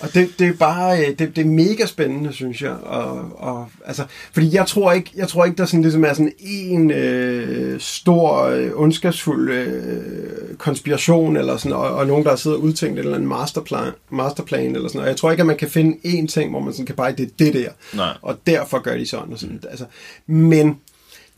Og 0.00 0.14
det, 0.14 0.28
det 0.38 0.48
er 0.48 0.52
bare, 0.52 1.00
øh, 1.00 1.18
det, 1.18 1.36
det 1.36 1.38
er 1.38 1.48
mega 1.48 1.86
spændende, 1.86 2.32
synes 2.32 2.62
jeg. 2.62 2.72
Og, 2.72 3.32
og, 3.38 3.68
altså, 3.84 4.04
fordi 4.32 4.54
jeg 4.54 4.66
tror 4.66 4.92
ikke, 4.92 5.10
jeg 5.16 5.28
tror 5.28 5.44
ikke 5.44 5.56
der 5.56 5.64
sådan 5.64 5.82
ligesom 5.82 6.04
er 6.04 6.12
sådan 6.12 6.32
en 6.38 6.90
øh, 6.90 7.80
stor, 7.80 8.42
øh, 8.42 8.70
ondskabsfuld 8.74 9.50
øh, 9.50 10.56
konspiration, 10.58 11.36
eller 11.36 11.56
sådan, 11.56 11.76
og, 11.76 11.90
og 11.90 12.06
nogen, 12.06 12.24
der 12.24 12.30
har 12.30 12.36
siddet 12.36 12.58
og 12.58 12.64
udtænkt 12.64 12.98
et 12.98 13.04
eller 13.04 13.16
andet 13.16 13.28
masterplan, 13.28 13.92
masterplan, 14.10 14.76
eller 14.76 14.88
sådan 14.88 14.98
noget. 14.98 15.08
Jeg 15.08 15.16
tror 15.16 15.30
ikke, 15.30 15.40
at 15.40 15.46
man 15.46 15.56
kan 15.56 15.68
finde 15.68 15.96
én 16.04 16.26
ting, 16.26 16.50
hvor 16.50 16.60
man 16.60 16.72
sådan 16.72 16.86
kan 16.86 16.96
bare, 16.96 17.12
det 17.12 17.26
er 17.26 17.30
det 17.38 17.54
der. 17.54 17.70
Nej. 17.94 18.16
Og 18.22 18.38
derfor 18.46 18.78
gør 18.78 18.96
de 18.96 19.06
sådan 19.06 19.32
og 19.32 19.38
sådan. 19.38 19.62
Altså, 19.70 19.84
men 20.26 20.76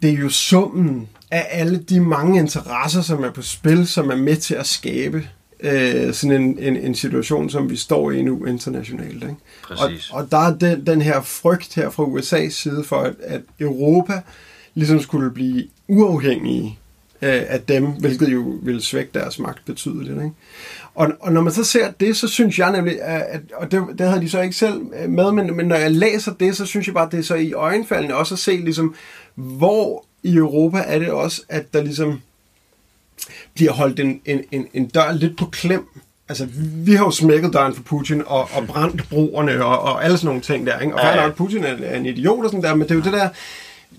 det 0.03 0.11
er 0.11 0.17
jo 0.17 0.29
summen 0.29 1.09
af 1.31 1.47
alle 1.51 1.79
de 1.79 2.01
mange 2.01 2.39
interesser, 2.39 3.03
som 3.03 3.25
er 3.25 3.31
på 3.31 3.43
spil, 3.43 3.87
som 3.87 4.11
er 4.11 4.17
med 4.17 4.37
til 4.37 4.55
at 4.55 4.67
skabe 4.67 5.29
øh, 5.63 6.13
sådan 6.13 6.43
en, 6.43 6.59
en, 6.59 6.77
en 6.77 6.95
situation, 6.95 7.51
som 7.51 7.71
vi 7.71 7.77
står 7.77 8.11
i 8.11 8.23
nu 8.23 8.45
internationalt. 8.45 9.23
Ikke? 9.23 9.37
Præcis. 9.63 10.11
Og, 10.11 10.19
og 10.19 10.31
der 10.31 10.39
er 10.39 10.55
den, 10.55 10.87
den 10.87 11.03
her 11.03 11.21
frygt 11.21 11.75
her 11.75 11.91
fra 11.91 12.05
USA's 12.05 12.51
side 12.51 12.85
for, 12.85 12.97
at, 12.97 13.15
at 13.21 13.41
Europa 13.61 14.21
ligesom 14.75 15.01
skulle 15.01 15.31
blive 15.31 15.67
uafhængige 15.89 16.79
øh, 17.23 17.43
af 17.49 17.61
dem, 17.61 17.87
hvilket 17.87 18.29
jo 18.29 18.59
vil 18.63 18.83
svække 18.83 19.11
deres 19.15 19.39
magt 19.39 19.65
betydeligt. 19.67 20.15
Ikke? 20.15 20.31
Og, 20.95 21.13
og 21.21 21.33
når 21.33 21.41
man 21.41 21.53
så 21.53 21.65
ser 21.65 21.91
det, 21.91 22.17
så 22.17 22.29
synes 22.29 22.59
jeg 22.59 22.73
nemlig, 22.73 23.03
at, 23.03 23.23
at 23.23 23.41
og 23.55 23.73
det, 23.73 23.83
det 23.99 24.07
havde 24.09 24.21
de 24.21 24.31
så 24.31 24.41
ikke 24.41 24.57
selv 24.57 24.81
med, 25.09 25.33
men, 25.33 25.57
men 25.57 25.67
når 25.67 25.77
jeg 25.77 25.91
læser 25.91 26.33
det, 26.33 26.57
så 26.57 26.67
synes 26.67 26.87
jeg 26.87 26.95
bare, 26.95 27.07
at 27.07 27.13
det 27.13 27.19
er 27.19 27.25
så 27.25 27.35
i 27.35 27.53
øjenfaldene 27.53 28.17
også 28.17 28.35
at 28.35 28.39
se, 28.39 28.57
ligesom, 28.57 28.95
hvor 29.35 30.05
i 30.23 30.37
Europa 30.37 30.79
er 30.87 30.99
det 30.99 31.11
også, 31.11 31.43
at 31.49 31.75
der 31.75 31.83
ligesom 31.83 32.21
bliver 33.55 33.73
holdt 33.73 34.01
en, 34.01 34.21
en, 34.25 34.41
en, 34.53 34.67
en 34.75 34.87
dør 34.89 35.13
lidt 35.13 35.39
på 35.39 35.47
klem. 35.47 35.87
Altså, 36.29 36.49
vi 36.75 36.95
har 36.95 37.05
jo 37.05 37.11
smækket 37.11 37.53
døren 37.53 37.75
for 37.75 37.83
Putin 37.83 38.23
og, 38.27 38.49
og 38.55 38.67
brændt 38.67 39.09
broerne 39.11 39.65
og, 39.65 39.79
og 39.81 40.05
alle 40.05 40.17
sådan 40.17 40.27
nogle 40.27 40.41
ting 40.41 40.67
der. 40.67 40.79
Ikke? 40.79 40.95
Og 40.95 41.01
Ja, 41.01 41.17
ja, 41.21 41.27
nok, 41.27 41.37
Putin 41.37 41.65
er, 41.65 41.75
er 41.83 41.97
en 41.97 42.07
idiot 42.07 42.45
og 42.45 42.51
sådan 42.51 42.63
der, 42.63 42.75
men 42.75 42.83
det 42.83 42.91
er 42.91 42.95
jo 42.95 43.01
det 43.01 43.13
der, 43.13 43.29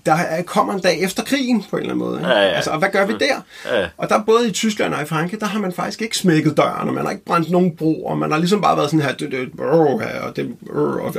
der 0.06 0.12
er- 0.12 0.42
kommer 0.42 0.74
en 0.74 0.80
dag 0.80 1.00
efter 1.02 1.22
krigen 1.22 1.64
på 1.70 1.76
en 1.76 1.80
eller 1.82 1.94
anden 1.94 2.06
måde. 2.08 2.18
Ikke? 2.20 2.30
Ja, 2.30 2.38
ja. 2.40 2.48
Altså, 2.48 2.70
og 2.70 2.78
hvad 2.78 2.88
gør 2.92 3.06
vi 3.06 3.12
der? 3.12 3.40
Ja. 3.78 3.86
Og 3.96 4.08
der 4.08 4.22
både 4.26 4.48
i 4.48 4.52
Tyskland 4.52 4.94
og 4.94 5.02
i 5.02 5.06
Frankrig, 5.06 5.40
der 5.40 5.46
har 5.46 5.60
man 5.60 5.72
faktisk 5.72 6.02
ikke 6.02 6.16
smækket 6.16 6.56
døren, 6.56 6.88
og 6.88 6.94
man 6.94 7.04
har 7.04 7.10
ikke 7.10 7.24
brændt 7.24 7.50
nogen 7.50 7.76
broer, 7.76 8.14
man 8.14 8.30
har 8.30 8.38
ligesom 8.38 8.60
bare 8.60 8.76
været 8.76 8.90
sådan 8.90 9.06
her, 9.06 9.12
det, 9.14 9.30
det, 9.32 9.60
og, 9.60 10.36
det, 10.36 10.56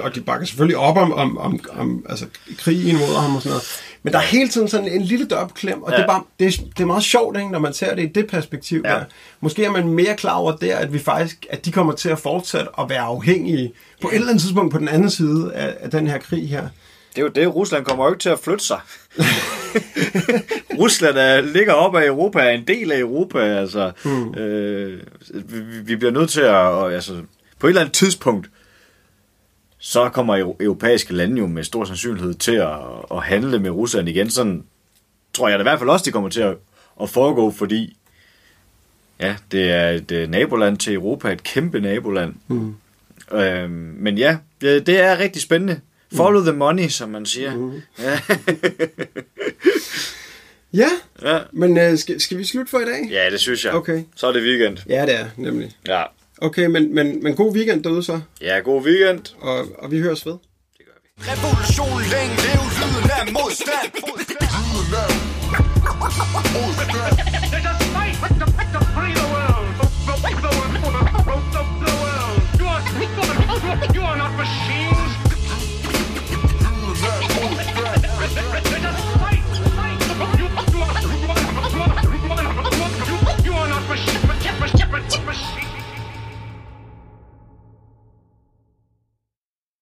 og 0.01 0.15
de 0.15 0.21
bakker 0.21 0.45
selvfølgelig 0.45 0.77
op 0.77 0.97
om, 0.97 1.13
om, 1.13 1.37
om, 1.37 1.59
om 1.77 2.05
altså, 2.09 2.25
krigen 2.57 2.95
mod 2.97 3.21
ham 3.21 3.35
og 3.35 3.41
sådan 3.41 3.49
noget. 3.51 3.63
Men 4.05 4.13
der 4.13 4.19
er 4.19 4.23
hele 4.23 4.49
tiden 4.49 4.67
sådan 4.67 4.87
en 4.87 5.01
lille 5.01 5.25
dør 5.25 5.47
på 5.47 5.53
klem, 5.53 5.83
og 5.83 5.91
ja. 5.91 5.97
det, 5.97 6.03
er 6.03 6.07
bare, 6.07 6.23
det, 6.39 6.47
er, 6.47 6.51
det 6.77 6.79
er 6.79 6.85
meget 6.85 7.03
sjovt, 7.03 7.37
ikke, 7.37 7.51
når 7.51 7.59
man 7.59 7.73
ser 7.73 7.95
det 7.95 8.03
i 8.03 8.07
det 8.07 8.27
perspektiv. 8.27 8.81
Ja. 8.85 8.89
Der. 8.89 9.03
Måske 9.39 9.65
er 9.65 9.71
man 9.71 9.87
mere 9.87 10.15
klar 10.15 10.35
over 10.35 10.55
der, 10.55 10.77
at 10.77 10.93
vi 10.93 10.99
faktisk, 10.99 11.45
at 11.49 11.65
de 11.65 11.71
kommer 11.71 11.93
til 11.93 12.09
at 12.09 12.19
fortsætte 12.19 12.67
at 12.79 12.89
være 12.89 12.99
afhængige 12.99 13.73
på 14.01 14.07
et 14.07 14.15
eller 14.15 14.27
andet 14.27 14.41
tidspunkt 14.41 14.71
på 14.71 14.77
den 14.77 14.87
anden 14.87 15.09
side 15.09 15.53
af, 15.53 15.75
af 15.79 15.91
den 15.91 16.07
her 16.07 16.17
krig 16.17 16.49
her. 16.49 16.67
Det 17.15 17.21
er 17.21 17.21
jo 17.21 17.27
det, 17.27 17.55
Rusland 17.55 17.85
kommer 17.85 18.05
jo 18.05 18.11
ikke 18.11 18.21
til 18.21 18.29
at 18.29 18.39
flytte 18.39 18.65
sig. 18.65 18.79
Rusland 20.81 21.17
er, 21.17 21.41
ligger 21.41 21.73
op 21.73 21.95
af 21.95 22.05
Europa, 22.05 22.39
er 22.39 22.49
en 22.49 22.67
del 22.67 22.91
af 22.91 22.99
Europa. 22.99 23.39
Altså, 23.39 23.91
mm. 24.05 24.33
øh, 24.33 25.01
vi, 25.33 25.79
vi 25.85 25.95
bliver 25.95 26.11
nødt 26.11 26.29
til 26.29 26.41
at, 26.41 26.93
altså, 26.93 27.13
på 27.59 27.67
et 27.67 27.71
eller 27.71 27.81
andet 27.81 27.93
tidspunkt, 27.93 28.49
så 29.77 30.09
kommer 30.09 30.37
euro- 30.37 30.57
europæiske 30.59 31.13
lande 31.13 31.37
jo 31.39 31.47
med 31.47 31.63
stor 31.63 31.85
sandsynlighed 31.85 32.33
til 32.33 32.55
at, 32.55 32.77
at 33.11 33.23
handle 33.23 33.59
med 33.59 33.69
Rusland 33.69 34.09
igen. 34.09 34.29
Sådan 34.29 34.63
tror 35.33 35.49
jeg 35.49 35.59
da 35.59 35.61
i 35.61 35.63
hvert 35.63 35.79
fald 35.79 35.89
også, 35.89 36.05
det 36.05 36.13
kommer 36.13 36.29
til 36.29 36.41
at, 36.41 36.57
at 37.01 37.09
foregå, 37.09 37.51
fordi 37.51 37.97
ja, 39.19 39.35
det 39.51 39.71
er 39.71 39.89
et 39.89 40.11
øh, 40.11 40.29
naboland 40.29 40.77
til 40.77 40.93
Europa, 40.93 41.31
et 41.31 41.43
kæmpe 41.43 41.79
naboland. 41.79 42.33
Mm. 42.47 42.75
Øhm, 43.33 43.71
men 43.97 44.17
ja, 44.17 44.37
det, 44.61 44.87
det 44.87 44.99
er 44.99 45.17
rigtig 45.19 45.41
spændende. 45.41 45.79
Follow 46.13 46.43
the 46.43 46.51
money, 46.53 46.87
som 46.87 47.09
man 47.09 47.25
siger. 47.25 47.55
Mm. 47.55 47.81
Ja. 47.99 48.19
Ja, 50.73 50.89
ja. 51.21 51.39
men 51.51 51.77
øh, 51.77 51.97
skal, 51.97 52.21
skal 52.21 52.37
vi 52.37 52.43
slutte 52.43 52.69
for 52.69 52.79
i 52.79 52.85
dag? 52.85 53.07
ja, 53.11 53.29
det 53.31 53.39
synes 53.39 53.65
jeg. 53.65 53.73
Okay. 53.73 54.03
Så 54.15 54.27
er 54.27 54.31
det 54.31 54.43
weekend. 54.43 54.77
Ja, 54.89 55.05
det 55.05 55.15
er 55.19 55.25
nemlig. 55.37 55.71
Ja. 55.87 56.03
Okay, 56.41 56.65
men, 56.65 56.95
men, 56.95 57.23
men 57.23 57.35
god 57.35 57.55
weekend 57.55 57.83
derude 57.83 58.03
så. 58.03 58.21
Ja, 58.41 58.59
god 58.59 58.85
weekend. 58.85 59.35
Og, 59.41 59.65
og 59.79 59.91
vi 59.91 59.99
høres 60.01 60.25
ved. 60.25 60.33
Det 60.77 60.85
gør 60.85 60.97
vi. 61.03 61.07
Revolution 61.31 62.01
længe 62.13 62.35
lev 62.45 62.61
lyden 62.81 63.11
af 63.19 63.25
modstand. 63.37 63.89
Lyden 63.95 64.95
af 65.03 65.11
modstand. 66.55 67.13
There's 67.51 67.67
a 67.71 67.75
fight 67.95 68.15
with 68.23 68.35
the, 68.41 68.47
with 68.57 68.71
the 68.75 68.81
the 69.19 69.25
world. 69.33 69.69
The, 69.77 70.15
the, 70.15 70.31
the, 70.35 71.61
the. 71.81 71.95
You 72.59 72.67
are, 72.67 72.81
you 73.95 74.01
are 74.09 74.17
not 74.17 74.31
machine. 74.37 74.74